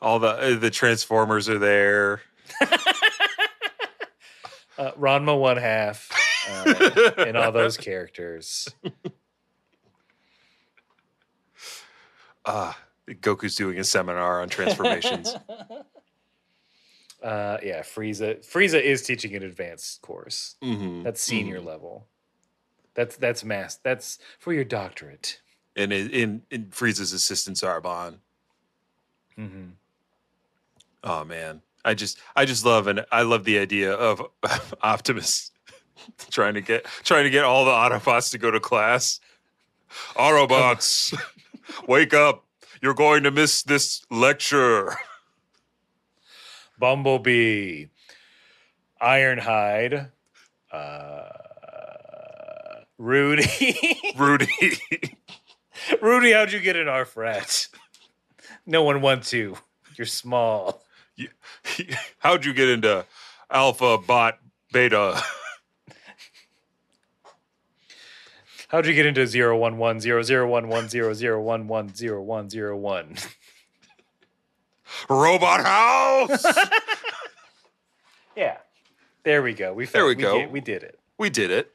[0.01, 2.21] All the uh, the Transformers are there.
[4.77, 6.09] Uh, Ranma one half,
[6.49, 8.67] uh, and all those characters.
[12.45, 12.75] Ah,
[13.07, 15.35] Goku's doing a seminar on transformations.
[17.21, 18.39] Uh, yeah, Frieza.
[18.45, 20.55] Frieza is teaching an advanced course.
[20.63, 21.03] mm-hmm.
[21.03, 22.07] That's senior level.
[22.93, 23.75] That's that's mass.
[23.75, 25.39] That's for your doctorate.
[25.75, 28.15] And in, in Frieza's assistant Zarbon.
[29.35, 29.69] hmm
[31.03, 34.21] Oh man, I just I just love and I love the idea of
[34.83, 35.51] Optimus
[36.29, 39.19] trying to get trying to get all the Autobots to go to class.
[40.15, 41.13] Autobots,
[41.87, 42.45] wake up!
[42.81, 44.97] You're going to miss this lecture.
[46.81, 47.85] Bumblebee,
[48.99, 50.09] Ironhide,
[50.73, 51.27] uh,
[52.97, 53.99] Rudy.
[54.17, 54.47] Rudy,
[56.01, 57.67] Rudy, how'd you get in our frat?
[58.65, 59.57] No one wants you.
[59.95, 60.83] You're small.
[61.15, 61.29] you-
[62.17, 63.05] how'd you get into
[63.51, 64.39] Alpha Bot
[64.73, 65.21] Beta?
[68.69, 71.93] How'd you get into zero one one zero zero one one zero zero one one
[71.93, 73.17] zero one zero one?
[75.09, 76.45] Robot House.
[78.35, 78.57] Yeah,
[79.23, 79.73] there we go.
[79.73, 80.39] We There we go.
[80.39, 80.97] did- we did it.
[81.17, 81.71] we did it.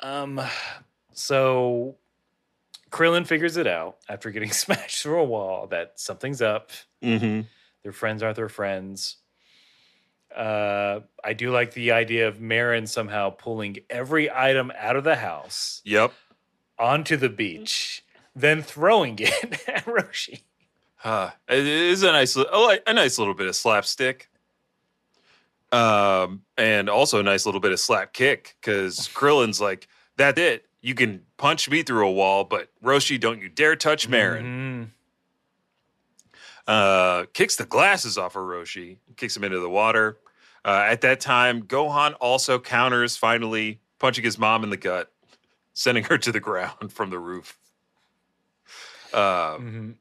[0.00, 0.40] Um,
[1.12, 1.96] so
[2.90, 6.70] Krillin figures it out after getting smashed through a wall that something's up.
[7.02, 7.42] Mm-hmm.
[7.84, 9.18] Their friends aren't their friends.
[10.34, 15.16] Uh, I do like the idea of Maron somehow pulling every item out of the
[15.16, 16.12] house Yep.
[16.78, 20.42] onto the beach, then throwing it at Roshi.
[21.02, 24.28] Uh, it is a nice, a nice little bit of slapstick.
[25.72, 30.66] Um, and also a nice little bit of slap kick because Krillin's like, that's it.
[30.82, 34.44] You can punch me through a wall, but Roshi, don't you dare touch Maron.
[34.44, 34.90] Mhm.
[36.66, 40.18] Uh, kicks the glasses off of Roshi, kicks him into the water.
[40.64, 45.10] Uh, at that time, Gohan also counters, finally punching his mom in the gut,
[45.72, 47.56] sending her to the ground from the roof.
[49.12, 49.94] Uh, Mhm.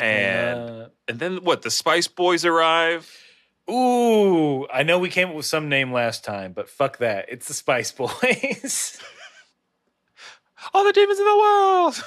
[0.00, 1.62] And uh, and then what?
[1.62, 3.10] The Spice Boys arrive.
[3.70, 7.26] ooh, I know we came up with some name last time, but fuck that.
[7.28, 8.98] It's the Spice Boys.
[10.74, 12.02] All the demons in the world.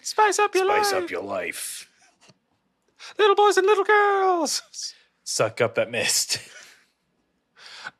[0.00, 1.04] Spice up your Spice life.
[1.04, 1.88] up your life.
[3.18, 4.94] little boys and little girls.
[5.24, 6.38] Suck up that mist.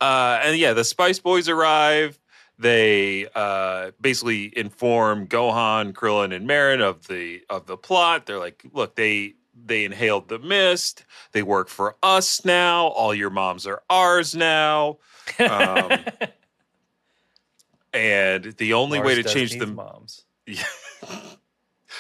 [0.01, 2.19] Uh, and yeah, the Spice Boys arrive.
[2.59, 8.27] They uh, basically inform Gohan, Krillin, and Maron of the of the plot.
[8.27, 9.35] They're like, "Look, they
[9.67, 11.05] they inhaled the mist.
[11.33, 12.87] They work for us now.
[12.89, 14.99] All your moms are ours now.
[15.39, 15.99] Um,
[17.95, 20.25] And the only way to change them, moms.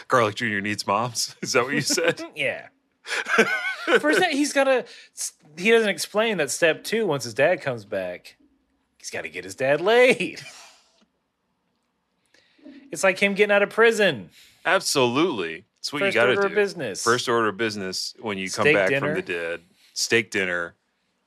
[0.09, 0.59] Garlic Jr.
[0.59, 1.37] needs moms.
[1.43, 2.21] Is that what you said?
[2.35, 2.67] yeah.
[4.01, 4.87] First, he's gotta.
[5.57, 7.07] He doesn't explain that step two.
[7.07, 8.37] Once his dad comes back,
[9.05, 10.41] he's got to get his dad laid.
[12.91, 14.31] It's like him getting out of prison.
[14.65, 15.67] Absolutely.
[15.79, 16.55] That's what First you got order to of do.
[16.55, 17.05] business.
[17.05, 19.09] First order of business when you come Steak back dinner.
[19.09, 19.61] from the dead.
[19.93, 20.75] Steak dinner,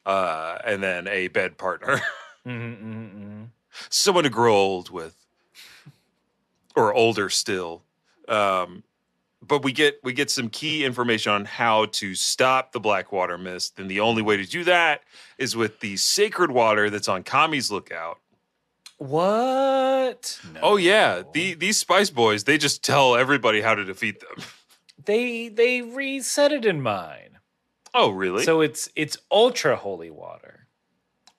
[0.07, 2.01] uh, and then a bed partner.
[2.47, 3.47] Mm, mm, mm.
[3.89, 5.15] Someone to grow old with,
[6.77, 7.83] or older still.
[8.29, 8.83] Um,
[9.41, 13.37] but we get we get some key information on how to stop the black water
[13.37, 15.01] mist, and the only way to do that
[15.37, 18.19] is with the sacred water that's on Kami's lookout.
[18.97, 20.39] What?
[20.61, 24.43] Oh yeah, the these Spice Boys they just tell everybody how to defeat them.
[25.05, 27.37] they they reset it in mine.
[27.93, 28.43] Oh really?
[28.43, 30.67] So it's it's ultra holy water,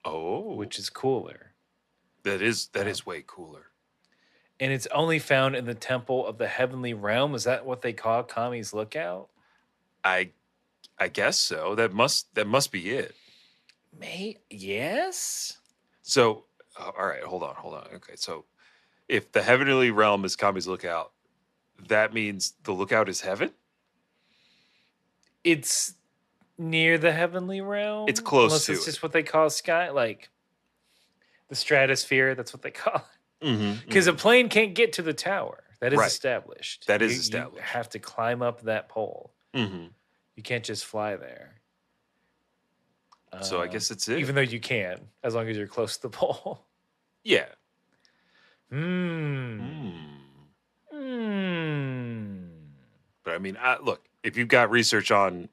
[0.04, 1.52] oh, which is cooler,
[2.22, 3.67] that is that is way cooler.
[4.60, 7.34] And it's only found in the temple of the heavenly realm.
[7.34, 9.28] Is that what they call Kami's lookout?
[10.04, 10.30] I
[10.98, 11.74] I guess so.
[11.74, 13.14] That must that must be it.
[13.98, 15.58] May yes.
[16.02, 16.44] So
[16.78, 17.86] uh, all right, hold on, hold on.
[17.94, 18.44] Okay, so
[19.08, 21.12] if the heavenly realm is Kami's lookout,
[21.88, 23.50] that means the lookout is heaven.
[25.44, 25.94] It's
[26.58, 28.08] near the heavenly realm.
[28.08, 28.84] It's close Unless to it's it.
[28.86, 30.28] just what they call sky, like
[31.48, 32.34] the stratosphere.
[32.34, 33.17] That's what they call it.
[33.42, 33.86] Mm-hmm.
[33.86, 35.62] Because a plane can't get to the tower.
[35.80, 36.06] That is Right.
[36.08, 36.86] established.
[36.88, 39.32] That is You- You have to climb up that pole.
[39.54, 39.86] hmm
[40.36, 41.60] You can't just fly there.
[43.42, 44.18] So I Um, guess it's it.
[44.18, 46.66] even though you can, as long as you're close to the pole.
[47.24, 47.48] yeah.
[48.70, 49.60] Hmm.
[49.60, 49.94] Mm.
[50.92, 52.44] Hmm.
[53.24, 55.48] But I mean, I, look, if you've got research on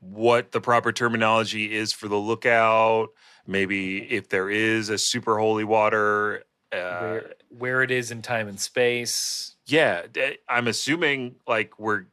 [0.00, 3.10] what the proper terminology is for the lookout,
[3.46, 6.44] maybe if there is a super holy water.
[6.72, 9.56] Uh, where, where it is in time and space.
[9.66, 10.02] yeah,
[10.48, 12.06] I'm assuming like we're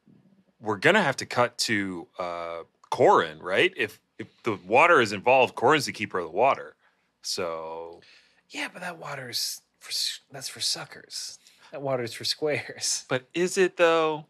[0.61, 3.73] we're gonna have to cut to uh, Korin, right?
[3.77, 6.75] If if the water is involved, Korin's the keeper of the water.
[7.21, 8.01] So
[8.49, 9.91] Yeah, but that water's for
[10.31, 11.39] that's for suckers.
[11.71, 13.05] That water's for squares.
[13.09, 14.25] but is it though?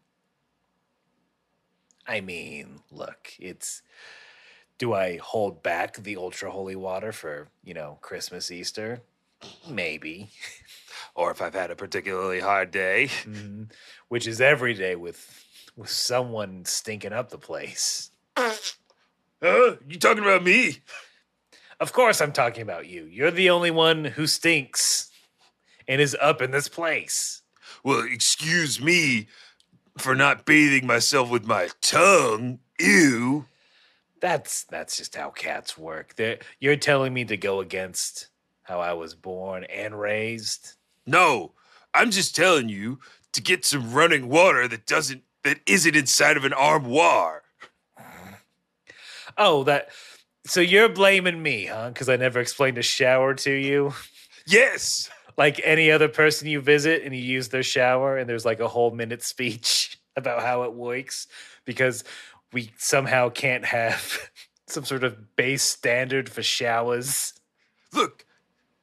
[2.06, 3.82] I mean, look, it's
[4.78, 9.02] do I hold back the ultra holy water for, you know, Christmas, Easter?
[9.68, 10.28] Maybe.
[11.16, 13.70] Or if I've had a particularly hard day, Mhm.
[14.08, 15.44] Which is every day with
[15.76, 18.10] with someone stinking up the place.
[18.36, 18.54] huh?
[19.42, 20.78] You talking about me?
[21.78, 23.04] Of course I'm talking about you.
[23.04, 25.10] You're the only one who stinks
[25.88, 27.42] and is up in this place.
[27.82, 29.28] Well, excuse me
[29.98, 32.60] for not bathing myself with my tongue.
[32.78, 33.46] Ew.
[34.20, 36.14] That's that's just how cats work.
[36.16, 38.28] They're, you're telling me to go against
[38.62, 40.74] how I was born and raised.
[41.06, 41.52] No,
[41.94, 42.98] I'm just telling you
[43.32, 47.42] to get some running water that doesn't that isn't inside of an armoire.
[49.36, 49.88] Oh, that.
[50.46, 51.88] So you're blaming me, huh?
[51.88, 53.94] Because I never explained a shower to you.
[54.46, 55.10] Yes.
[55.36, 58.68] Like any other person you visit, and you use their shower, and there's like a
[58.68, 61.26] whole minute speech about how it works
[61.64, 62.04] because
[62.52, 64.30] we somehow can't have
[64.66, 67.32] some sort of base standard for showers.
[67.92, 68.26] Look,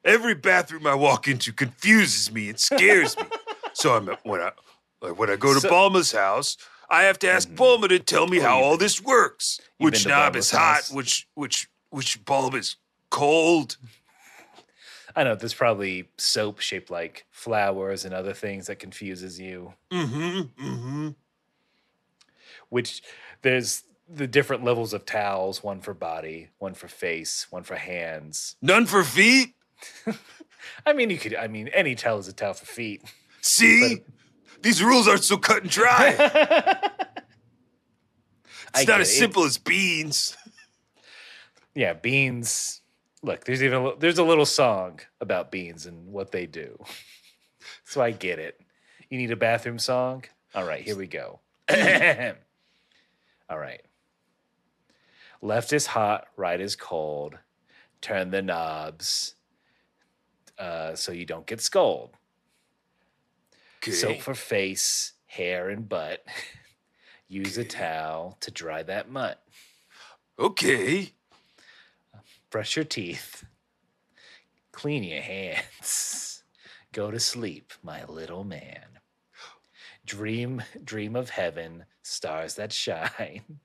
[0.08, 3.24] every bathroom I walk into confuses me and scares me.
[3.72, 4.52] so I'm when I
[5.00, 6.56] like when I go to So- Bulma's house,
[6.90, 9.60] I have to ask Bulma to tell me Oh, how all this works.
[9.76, 10.90] Which knob is hot, house?
[10.92, 12.76] which which which bulb is
[13.10, 13.76] cold.
[15.16, 19.74] I know there's probably soap shaped like flowers and other things that confuses you.
[19.90, 20.64] Mm-hmm.
[20.64, 21.08] Mm-hmm.
[22.68, 23.02] which
[23.42, 28.56] there's the different levels of towels one for body, one for face, one for hands.
[28.62, 29.54] None for feet.
[30.86, 33.02] I mean, you could, I mean, any towel is a towel for feet.
[33.40, 33.98] See,
[34.62, 36.14] these rules aren't so cut and dry.
[38.74, 39.14] I It's get not as it.
[39.18, 40.36] simple as beans.
[41.74, 42.82] Yeah, beans.
[43.22, 46.78] Look, there's even a, there's a little song about beans and what they do.
[47.84, 48.60] So I get it.
[49.10, 50.24] You need a bathroom song?
[50.54, 51.40] All right, here we go.
[51.70, 53.80] All right.
[55.40, 57.38] Left is hot, right is cold.
[58.02, 59.34] Turn the knobs
[60.58, 62.16] uh, so you don't get scolded.
[63.82, 63.92] Okay.
[63.92, 66.24] Soap for face, hair, and butt.
[67.28, 69.42] Use a towel to dry that mutt.
[70.38, 71.12] okay.
[72.50, 73.44] brush your teeth,
[74.72, 76.42] clean your hands,
[76.92, 78.98] go to sleep, my little man.
[80.06, 83.60] Dream, dream of heaven, stars that shine.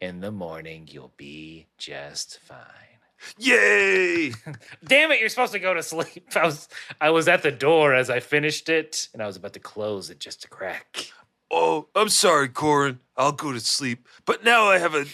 [0.00, 2.89] In the morning, you'll be just fine.
[3.38, 4.32] Yay!
[4.84, 6.28] Damn it, you're supposed to go to sleep.
[6.36, 6.68] I was
[7.00, 10.10] I was at the door as I finished it, and I was about to close
[10.10, 11.12] it just a crack.
[11.50, 12.98] Oh, I'm sorry, Korin.
[13.16, 14.06] I'll go to sleep.
[14.24, 15.06] But now I have a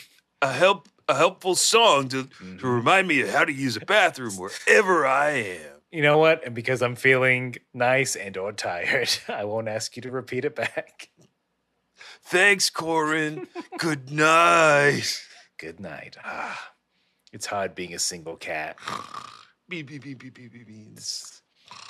[0.42, 2.28] a help a helpful song to,
[2.58, 5.76] to remind me of how to use a bathroom wherever I am.
[5.92, 6.44] You know what?
[6.44, 10.56] And because I'm feeling nice and or tired, I won't ask you to repeat it
[10.56, 11.10] back.
[12.24, 13.46] Thanks, Korin.
[13.78, 15.22] Good night.
[15.58, 16.16] Good night.
[16.24, 16.72] Ah,
[17.36, 18.78] it's hard being a single cat.
[19.68, 21.42] Beep, beep, beep, beep, beep, beep, beans.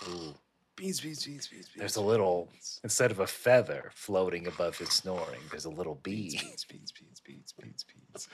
[0.08, 0.34] Ooh.
[0.76, 1.68] Beans, beans, beans, beans, beans.
[1.76, 2.48] There's a little,
[2.82, 6.40] instead of a feather floating above his snoring, there's a little bee.
[6.42, 8.28] beans, beans, beans, beans, beans, beans.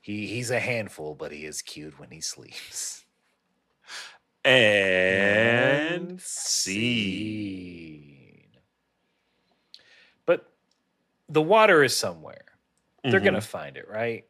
[0.00, 3.04] He, he's a handful, but he is cute when he sleeps.
[4.44, 7.98] And see.
[8.44, 8.60] Scene.
[10.24, 10.52] But
[11.28, 12.44] the water is somewhere.
[13.02, 13.46] They're going to mm-hmm.
[13.46, 14.24] find it, right?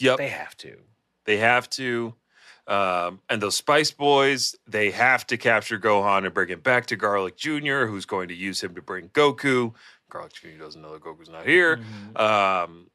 [0.00, 0.18] Yep.
[0.18, 0.76] They have to.
[1.24, 2.14] They have to.
[2.66, 6.96] Um, and those Spice Boys, they have to capture Gohan and bring him back to
[6.96, 9.74] Garlic Jr., who's going to use him to bring Goku.
[10.08, 10.48] Garlic Jr.
[10.58, 11.80] doesn't know that Goku's not here.
[12.16, 12.88] Um,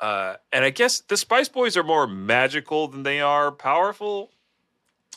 [0.00, 4.30] uh, and I guess the Spice Boys are more magical than they are powerful,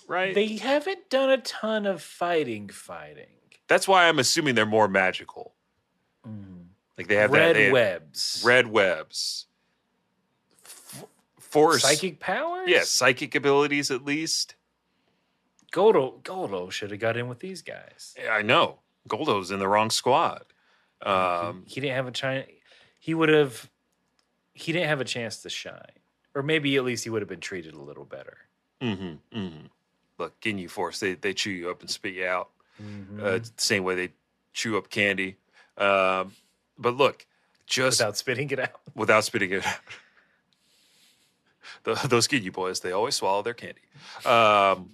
[0.08, 0.36] right?
[0.36, 3.26] They haven't done a ton of fighting, fighting.
[3.68, 5.54] That's why I'm assuming they're more magical.
[6.98, 8.42] Like they have Red that they have webs.
[8.46, 9.45] red webs,
[11.56, 12.68] force, Psychic powers?
[12.70, 14.56] yeah, psychic abilities at least.
[15.72, 18.16] Guldo Guldo should have got in with these guys.
[18.22, 18.80] Yeah, I know
[19.10, 20.44] Guldo's in the wrong squad.
[21.02, 22.48] Um, he didn't have a chance.
[23.00, 23.70] He would have.
[24.54, 25.82] He didn't have a chance to shine,
[26.34, 28.38] or maybe at least he would have been treated a little better.
[28.82, 29.50] hmm hmm
[30.18, 32.50] Look, Ginyu Force, they they chew you up and spit you out.
[32.82, 33.20] Mm-hmm.
[33.20, 34.10] Uh, the same way they
[34.54, 35.36] chew up candy.
[35.78, 36.32] Um,
[36.78, 37.26] but look,
[37.68, 38.80] just Without spitting it out.
[38.96, 39.76] without spitting it out.
[41.84, 43.82] The, those Ginyu boys, they always swallow their candy.
[44.26, 44.90] Um,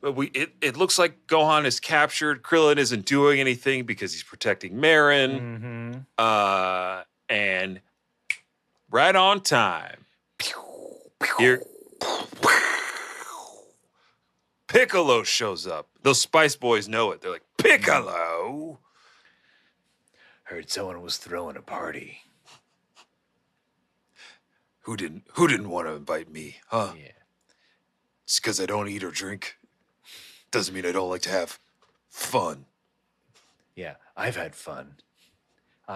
[0.00, 2.42] but we it, it looks like Gohan is captured.
[2.42, 5.30] Krillin isn't doing anything because he's protecting Maron.
[5.40, 6.00] Mm-hmm.
[6.18, 7.80] Uh, and
[8.90, 10.04] right on time.
[11.38, 11.62] Here
[14.72, 15.88] Piccolo shows up.
[16.02, 17.20] Those Spice Boys know it.
[17.20, 18.78] They're like, Piccolo.
[20.44, 22.20] Heard someone was throwing a party.
[24.82, 26.56] Who didn't who didn't want to invite me?
[26.68, 26.92] Huh?
[26.96, 27.12] Yeah.
[28.24, 29.56] It's because I don't eat or drink.
[30.50, 31.58] Doesn't mean I don't like to have
[32.08, 32.66] fun.
[33.76, 33.94] Yeah.
[34.16, 34.96] I've had fun.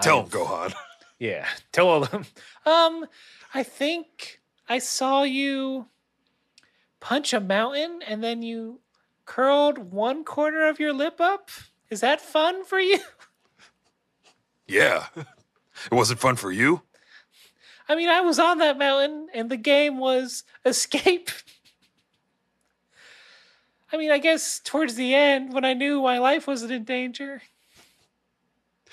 [0.02, 0.74] Tell him, I've- Gohan.
[1.18, 1.46] Yeah.
[1.72, 2.26] Tell all them.
[2.66, 3.06] Um,
[3.54, 5.86] I think I saw you
[7.00, 8.80] punch a mountain and then you
[9.24, 11.48] curled one corner of your lip up.
[11.88, 12.98] Is that fun for you?
[14.66, 15.06] yeah.
[15.90, 16.82] It wasn't fun for you?
[17.88, 21.30] I mean, I was on that mountain and the game was escape.
[23.92, 27.42] I mean, I guess towards the end when I knew my life wasn't in danger,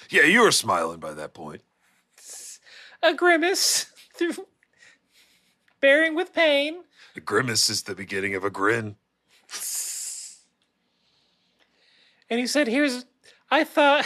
[0.10, 1.62] Yeah, you were smiling by that point.
[3.02, 3.86] a grimace
[4.16, 4.36] through
[5.82, 6.84] bearing with pain.
[7.16, 8.96] A grimace is the beginning of a grin.
[12.30, 13.06] And he said, Here's,
[13.52, 14.06] I thought,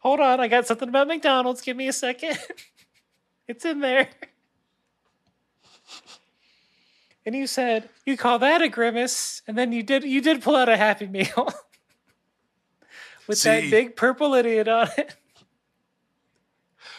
[0.00, 1.60] hold on, I got something about McDonald's.
[1.60, 2.36] Give me a second.
[3.48, 4.08] It's in there.
[7.24, 9.42] And you said, You call that a grimace?
[9.46, 11.26] And then you did, you did pull out a Happy Meal
[13.26, 15.16] with that big purple idiot on it.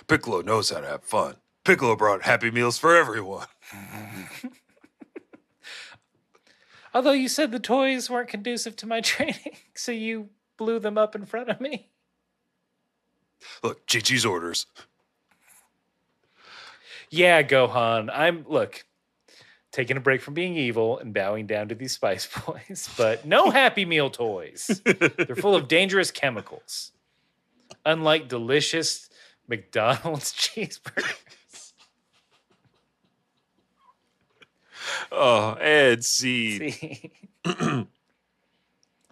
[0.07, 1.35] Piccolo knows how to have fun.
[1.63, 3.47] Piccolo brought Happy Meals for everyone.
[6.93, 11.15] Although you said the toys weren't conducive to my training, so you blew them up
[11.15, 11.89] in front of me.
[13.61, 14.67] Look, Chi-Chi's orders.
[17.13, 18.09] Yeah, Gohan.
[18.11, 18.85] I'm look
[19.71, 23.49] taking a break from being evil and bowing down to these Spice Boys, but no
[23.51, 24.81] Happy Meal toys.
[24.83, 26.91] They're full of dangerous chemicals.
[27.85, 29.11] Unlike delicious
[29.47, 31.73] McDonald's cheeseburgers.
[35.11, 36.73] Oh, Ed seed.
[36.73, 37.11] See?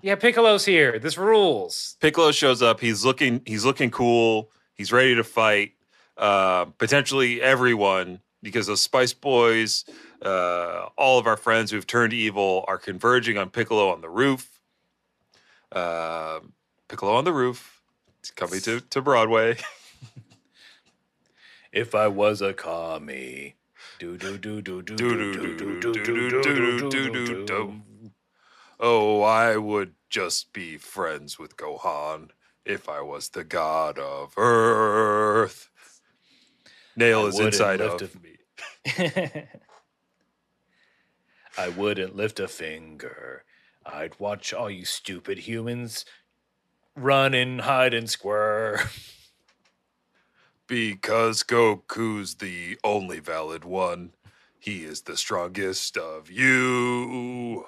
[0.02, 0.98] yeah, Piccolo's here.
[0.98, 1.98] This rules.
[2.00, 2.80] Piccolo shows up.
[2.80, 3.42] He's looking.
[3.46, 4.50] He's looking cool.
[4.74, 5.74] He's ready to fight.
[6.18, 9.86] Uh, potentially everyone because those Spice Boys,
[10.22, 14.60] uh, all of our friends who've turned evil, are converging on Piccolo on the roof.
[15.72, 16.40] Uh,
[16.88, 17.82] Piccolo on the roof.
[18.20, 19.58] It's coming to to Broadway.
[21.72, 23.56] If I was a Kami.
[23.98, 26.80] Do do do do do Do, do do, do do, do do, do do, do
[26.80, 27.82] do, do do, do do.
[28.80, 32.32] Oh, I would just be friends with Gohan
[32.66, 35.70] if I was the god of Earth.
[36.96, 38.38] Nail I is inside of me.
[41.58, 43.44] I wouldn't lift a finger.
[43.86, 46.06] I'd watch all you stupid humans
[46.96, 48.80] run and hide and squirm.
[50.68, 54.14] Because Goku's the only valid one.
[54.60, 57.66] He is the strongest of you.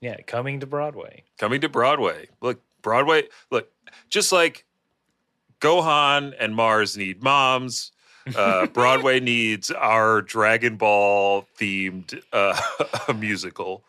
[0.00, 1.24] Yeah, coming to Broadway.
[1.38, 2.28] Coming to Broadway.
[2.40, 3.72] Look, Broadway, look,
[4.10, 4.66] just like
[5.64, 7.92] Gohan and Mars need moms,
[8.36, 12.60] uh, Broadway needs our Dragon Ball themed uh,
[13.18, 13.82] musical.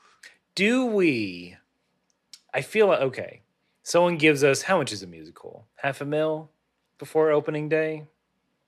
[0.55, 1.57] Do we?
[2.53, 3.41] I feel like, okay.
[3.83, 5.67] Someone gives us how much is a musical?
[5.75, 6.49] Half a mil
[6.97, 8.05] before opening day?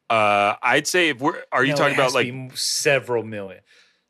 [0.10, 3.62] Uh, I'd say if we're, are you No, talking about like, several million?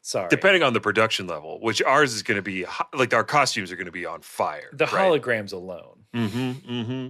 [0.02, 0.30] Sorry.
[0.30, 3.76] depending on the production level, which ours is going to be, like our costumes are
[3.76, 4.70] going to be on fire.
[4.74, 4.94] the right?
[5.12, 6.06] holograms alone.
[6.14, 6.52] Mm-hmm.
[6.74, 7.08] Mm-hmm.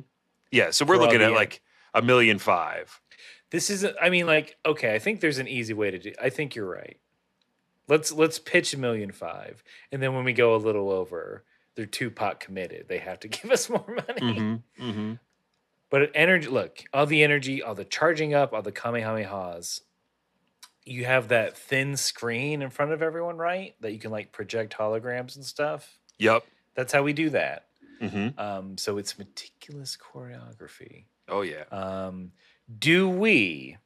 [0.52, 0.72] Yeah.
[0.72, 1.62] So we're For looking at en- like
[1.94, 3.00] a million five.
[3.52, 6.14] This is I mean like okay, I think there's an easy way to do.
[6.22, 6.98] I think you're right.
[7.88, 11.44] Let's let's pitch a million five and then when we go a little over,
[11.76, 12.88] they're two pot committed.
[12.88, 14.22] They have to give us more money.
[14.22, 14.90] Mm-hmm.
[14.90, 15.14] Mm-hmm.
[15.90, 19.82] But energy look, all the energy, all the charging up, all the kamehamehas.
[20.84, 23.76] You have that thin screen in front of everyone, right?
[23.82, 25.98] That you can like project holograms and stuff.
[26.18, 26.46] Yep.
[26.76, 27.66] That's how we do that.
[28.02, 28.40] Mm-hmm.
[28.40, 31.06] Um, so it's meticulous choreography.
[31.28, 31.64] Oh yeah.
[31.72, 32.32] Um,
[32.78, 33.78] do we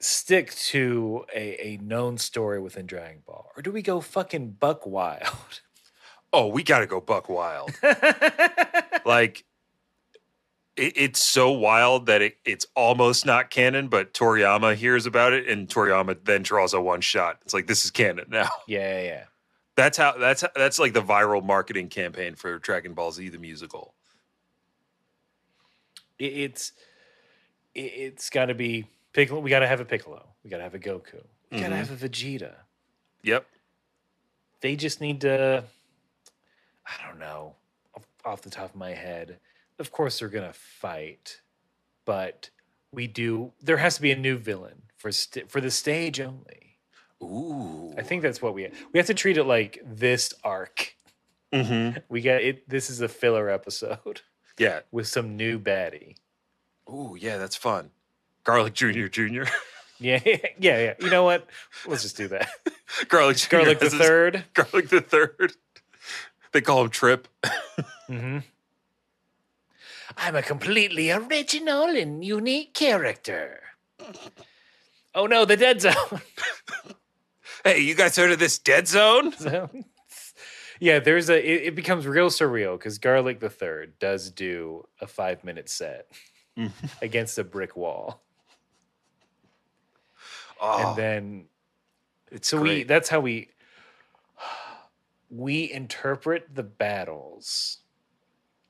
[0.00, 4.86] stick to a, a known story within Dragon Ball, or do we go fucking buck
[4.86, 5.60] wild?
[6.32, 7.72] Oh, we got to go buck wild.
[9.04, 9.44] like
[10.76, 15.48] it, it's so wild that it, it's almost not canon, but Toriyama hears about it
[15.48, 17.38] and Toriyama then draws a one shot.
[17.42, 18.48] It's like this is canon now.
[18.68, 19.24] yeah, yeah, yeah.
[19.76, 23.94] That's how that's that's like the viral marketing campaign for Dragon Ball Z the musical.
[26.20, 26.72] It, it's
[27.74, 29.40] it, it's got to be Piccolo.
[29.40, 30.24] We got to have a Piccolo.
[30.44, 31.24] We got to have a Goku.
[31.50, 31.78] We got to Mhm.
[31.78, 32.54] have a Vegeta.
[33.24, 33.44] Yep.
[34.60, 35.64] They just need to.
[36.86, 37.54] I don't know.
[37.96, 39.38] Off, off the top of my head,
[39.78, 41.40] of course they're gonna fight,
[42.04, 42.50] but
[42.92, 43.52] we do.
[43.62, 46.76] There has to be a new villain for st- for the stage only.
[47.22, 47.92] Ooh.
[47.98, 50.94] I think that's what we we have to treat it like this arc.
[51.52, 51.98] Mm-hmm.
[52.08, 52.68] We got it.
[52.68, 54.20] This is a filler episode
[54.60, 54.80] Yeah.
[54.92, 56.16] with some new baddie.
[56.88, 57.90] Ooh, yeah, that's fun.
[58.44, 59.46] Garlic Junior Junior.
[60.02, 60.94] Yeah, yeah, yeah.
[60.98, 61.46] You know what?
[61.86, 62.48] Let's just do that.
[63.08, 63.64] Garlic Junior.
[63.66, 64.44] Garlic the third.
[64.54, 65.52] Garlic the third.
[66.52, 67.28] They call him Trip.
[68.08, 68.38] Mm-hmm.
[70.16, 73.60] I'm a completely original and unique character.
[75.14, 76.22] Oh no, the dead zone.
[77.62, 79.32] Hey, you guys heard of this dead zone?
[79.32, 79.68] So,
[80.80, 81.38] yeah, there's a.
[81.38, 86.08] It, it becomes real surreal because Garlic the Third does do a five minute set
[87.02, 88.22] against a brick wall,
[90.60, 91.44] Oh, and then
[92.32, 92.82] it's so we.
[92.82, 93.50] That's how we.
[95.32, 97.78] We interpret the battles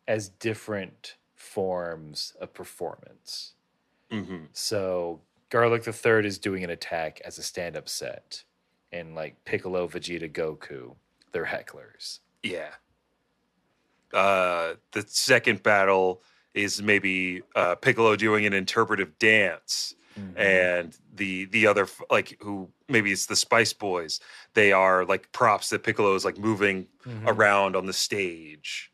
[0.07, 3.55] as different forms of performance.
[4.11, 4.49] Mhm.
[4.53, 8.45] So Garlic the Third is doing an attack as a stand-up set,
[8.93, 10.97] and like Piccolo, Vegeta, Goku,
[11.32, 12.20] they're hecklers.
[12.43, 12.70] Yeah.
[14.12, 16.23] Uh, the second battle
[16.55, 19.94] is maybe uh, Piccolo doing an interpretive dance,
[20.36, 24.19] and the the other like who maybe it's the Spice Boys.
[24.55, 27.23] They are like props that Piccolo is like moving Mhm.
[27.28, 28.90] around on the stage.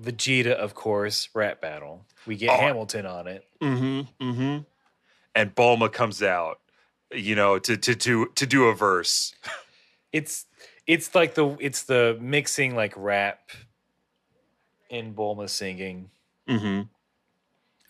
[0.00, 2.04] Vegeta, of course, rap battle.
[2.26, 2.56] We get Oh.
[2.60, 3.46] Hamilton on it.
[3.62, 4.28] Mm-hmm.
[4.30, 4.58] Mm-hmm.
[5.34, 6.60] And Bulma comes out,
[7.12, 9.34] you know, to to to to do a verse.
[10.16, 10.46] It's
[10.86, 13.50] it's like the it's the mixing like rap
[14.90, 16.10] and Bulma singing.
[16.48, 16.82] Mm-hmm.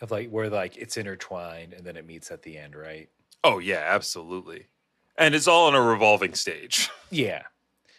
[0.01, 3.07] of like where like it's intertwined and then it meets at the end, right?
[3.43, 4.65] Oh yeah, absolutely.
[5.17, 6.89] And it's all on a revolving stage.
[7.11, 7.43] Yeah.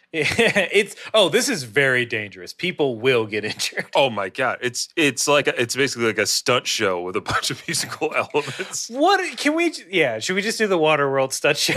[0.13, 2.51] it's oh, this is very dangerous.
[2.51, 3.85] People will get injured.
[3.95, 7.21] Oh my god, it's it's like a, it's basically like a stunt show with a
[7.21, 8.89] bunch of musical elements.
[8.89, 9.71] What can we?
[9.89, 11.75] Yeah, should we just do the water world stunt show?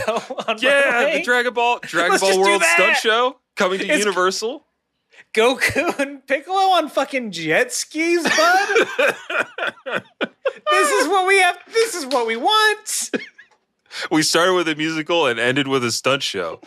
[0.49, 4.65] On Yeah, the Dragon Ball Dragon Let's Ball World stunt show coming to It's- Universal.
[5.35, 8.87] Goku and Piccolo on fucking jet skis, bud.
[10.71, 11.59] this is what we have.
[11.73, 13.11] This is what we want.
[14.11, 16.61] we started with a musical and ended with a stunt show.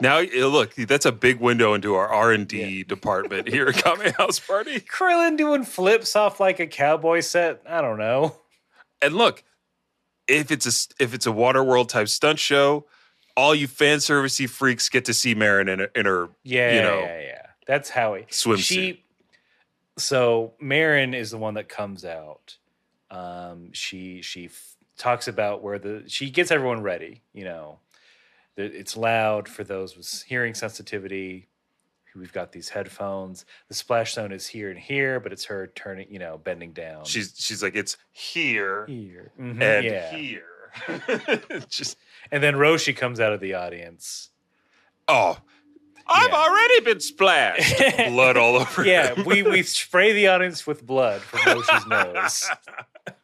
[0.00, 4.12] Now, look, that's a big window into our R and D department here at Kame
[4.12, 4.80] House Party.
[4.80, 7.62] Krillin doing flips off like a cowboy set.
[7.66, 8.36] I don't know.
[9.02, 9.44] And look,
[10.26, 12.86] if it's a if it's a Waterworld type stunt show,
[13.36, 16.82] all you fan servicey freaks get to see Maron in, a, in her Yeah, you
[16.82, 17.42] know yeah, yeah.
[17.66, 18.58] That's how he swimsuit.
[18.62, 19.04] She,
[19.96, 22.56] so Maron is the one that comes out.
[23.10, 27.22] Um, she she f- talks about where the she gets everyone ready.
[27.32, 27.78] You know,
[28.58, 31.48] it's loud for those with hearing sensitivity.
[32.16, 33.44] We've got these headphones.
[33.68, 37.04] The splash zone is here and here, but it's her turning, you know, bending down.
[37.04, 40.10] She's she's like it's here here, Mhm, and yeah.
[40.16, 40.44] here.
[41.68, 41.96] Just
[42.32, 44.30] And then Roshi comes out of the audience.
[45.06, 45.38] oh,
[46.08, 46.36] I've Yeah.
[46.36, 47.78] already been splashed.
[48.08, 48.84] Blood all over.
[48.84, 49.24] Yeah, him.
[49.24, 52.50] we we spray the audience with blood from Roshi's nose.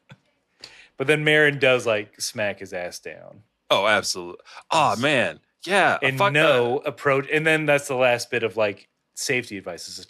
[0.97, 3.43] But then Maron does like smack his ass down.
[3.83, 4.45] Oh, absolutely.
[4.71, 5.99] Oh man, yeah.
[6.03, 10.07] And no approach and then that's the last bit of like safety advice is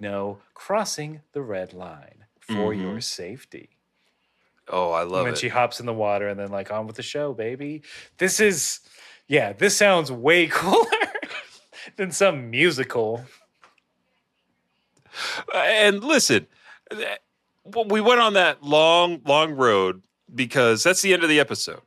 [0.00, 2.80] no crossing the red line for Mhm.
[2.82, 3.70] your safety.
[4.68, 5.28] Oh, I and love then it.
[5.30, 7.82] And she hops in the water and then like on with the show, baby.
[8.18, 8.80] This is
[9.28, 10.86] yeah, this sounds way cooler
[11.96, 13.24] than some musical.
[15.54, 16.46] and listen,
[17.88, 20.02] we went on that long, long road
[20.34, 21.80] because that's the end of the episode.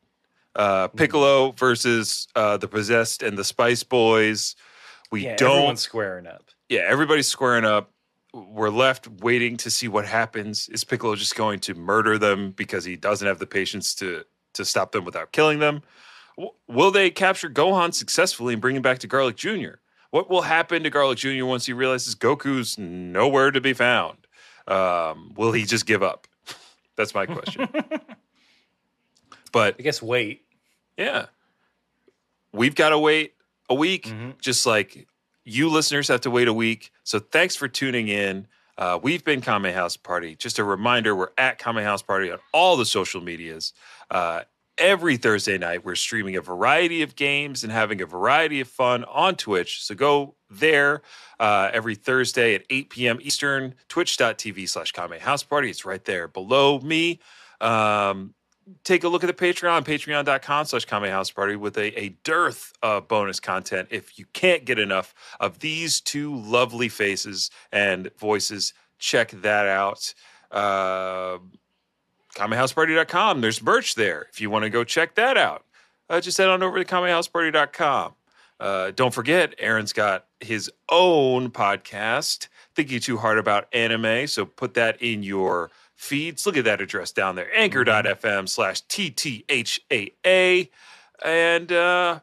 [0.58, 0.88] Uh.
[0.88, 4.56] Piccolo versus uh, the possessed and the Spice Boys.
[5.12, 5.52] We yeah, don't.
[5.52, 6.50] everyone's squaring up.
[6.70, 7.92] Yeah, everybody's squaring up.
[8.34, 10.68] We're left waiting to see what happens.
[10.70, 14.66] Is Piccolo just going to murder them because he doesn't have the patience to to
[14.66, 15.82] stop them without killing them?
[16.38, 19.76] W- Will they capture Gohan successfully and bring him back to Garlic Jr.?
[20.12, 21.46] What will happen to Garlic Jr.
[21.46, 24.18] once he realizes Goku's nowhere to be found?
[24.68, 26.28] Um, will he just give up?
[26.96, 27.70] That's my question.
[29.52, 30.44] but I guess wait.
[30.98, 31.28] Yeah.
[32.54, 33.34] We've got to wait
[33.70, 34.40] a week, Mhm.
[34.42, 35.08] just like
[35.44, 36.92] you listeners have to wait a week.
[37.04, 38.48] So thanks for tuning in.
[38.78, 40.36] Uh, we've been Kame House Party.
[40.36, 43.74] Just a reminder, we're at Kame House Party on all the social medias.
[44.12, 44.42] Uh,
[44.78, 49.04] every Thursday night, we're streaming a variety of games and having a variety of fun
[49.06, 49.84] on Twitch.
[49.84, 51.02] So go there
[51.40, 53.18] uh, every Thursday at 8 p.m.
[53.22, 55.70] Eastern, twitch.tv slash Kame House Party.
[55.70, 57.20] It's right there below me.
[57.60, 58.36] Um,
[58.84, 62.74] take a look at the Patreon, patreon.com slash Kame House Party with a, a dearth
[62.84, 63.88] of bonus content.
[63.92, 70.14] If you can't get enough of these two lovely faces and voices, check that out.
[70.52, 71.38] Uh,
[72.36, 73.42] KameHouseParty.com.
[73.42, 74.28] There's merch there.
[74.32, 75.66] If you want to go check that out,
[76.10, 78.14] uh, just head on over to KameHouseParty.com.
[78.60, 84.28] Uh, don't forget, Aaron's got his own podcast, Thinking Too Hard About Anime.
[84.28, 86.46] So put that in your feeds.
[86.46, 90.70] Look at that address down there anchor.fm slash TTHAA.
[91.26, 92.20] And uh,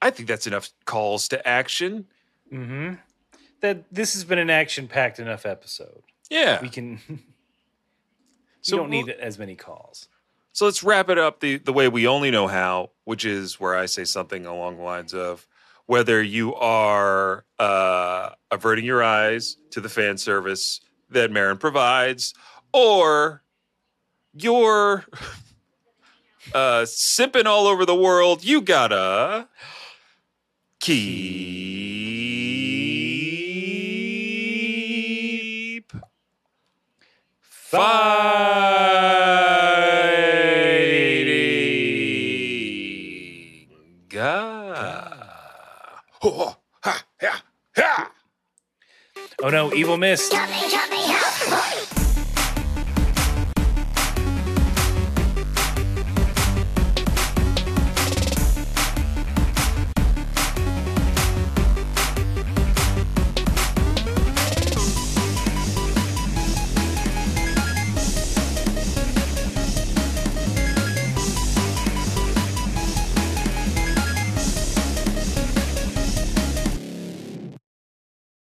[0.00, 2.06] I think that's enough calls to action.
[2.52, 2.94] Mm-hmm.
[3.60, 6.02] That this has been an action-packed enough episode.
[6.30, 6.60] Yeah.
[6.62, 7.00] We can.
[7.08, 7.18] we
[8.60, 10.08] So don't need we'll- as many calls.
[10.52, 13.76] So let's wrap it up the, the way we only know how, which is where
[13.76, 15.46] I say something along the lines of
[15.86, 20.80] whether you are uh, averting your eyes to the fan service
[21.10, 22.34] that Maron provides,
[22.72, 23.42] or
[24.32, 25.04] you're
[26.54, 29.48] uh, sipping all over the world, you gotta
[30.80, 31.12] keep
[37.40, 38.08] fighting.
[44.08, 45.24] God.
[46.22, 47.42] Oh, ha, ha,
[47.76, 48.12] ha.
[49.42, 50.32] Oh no, evil mist.
[50.32, 50.97] Coming, coming, help!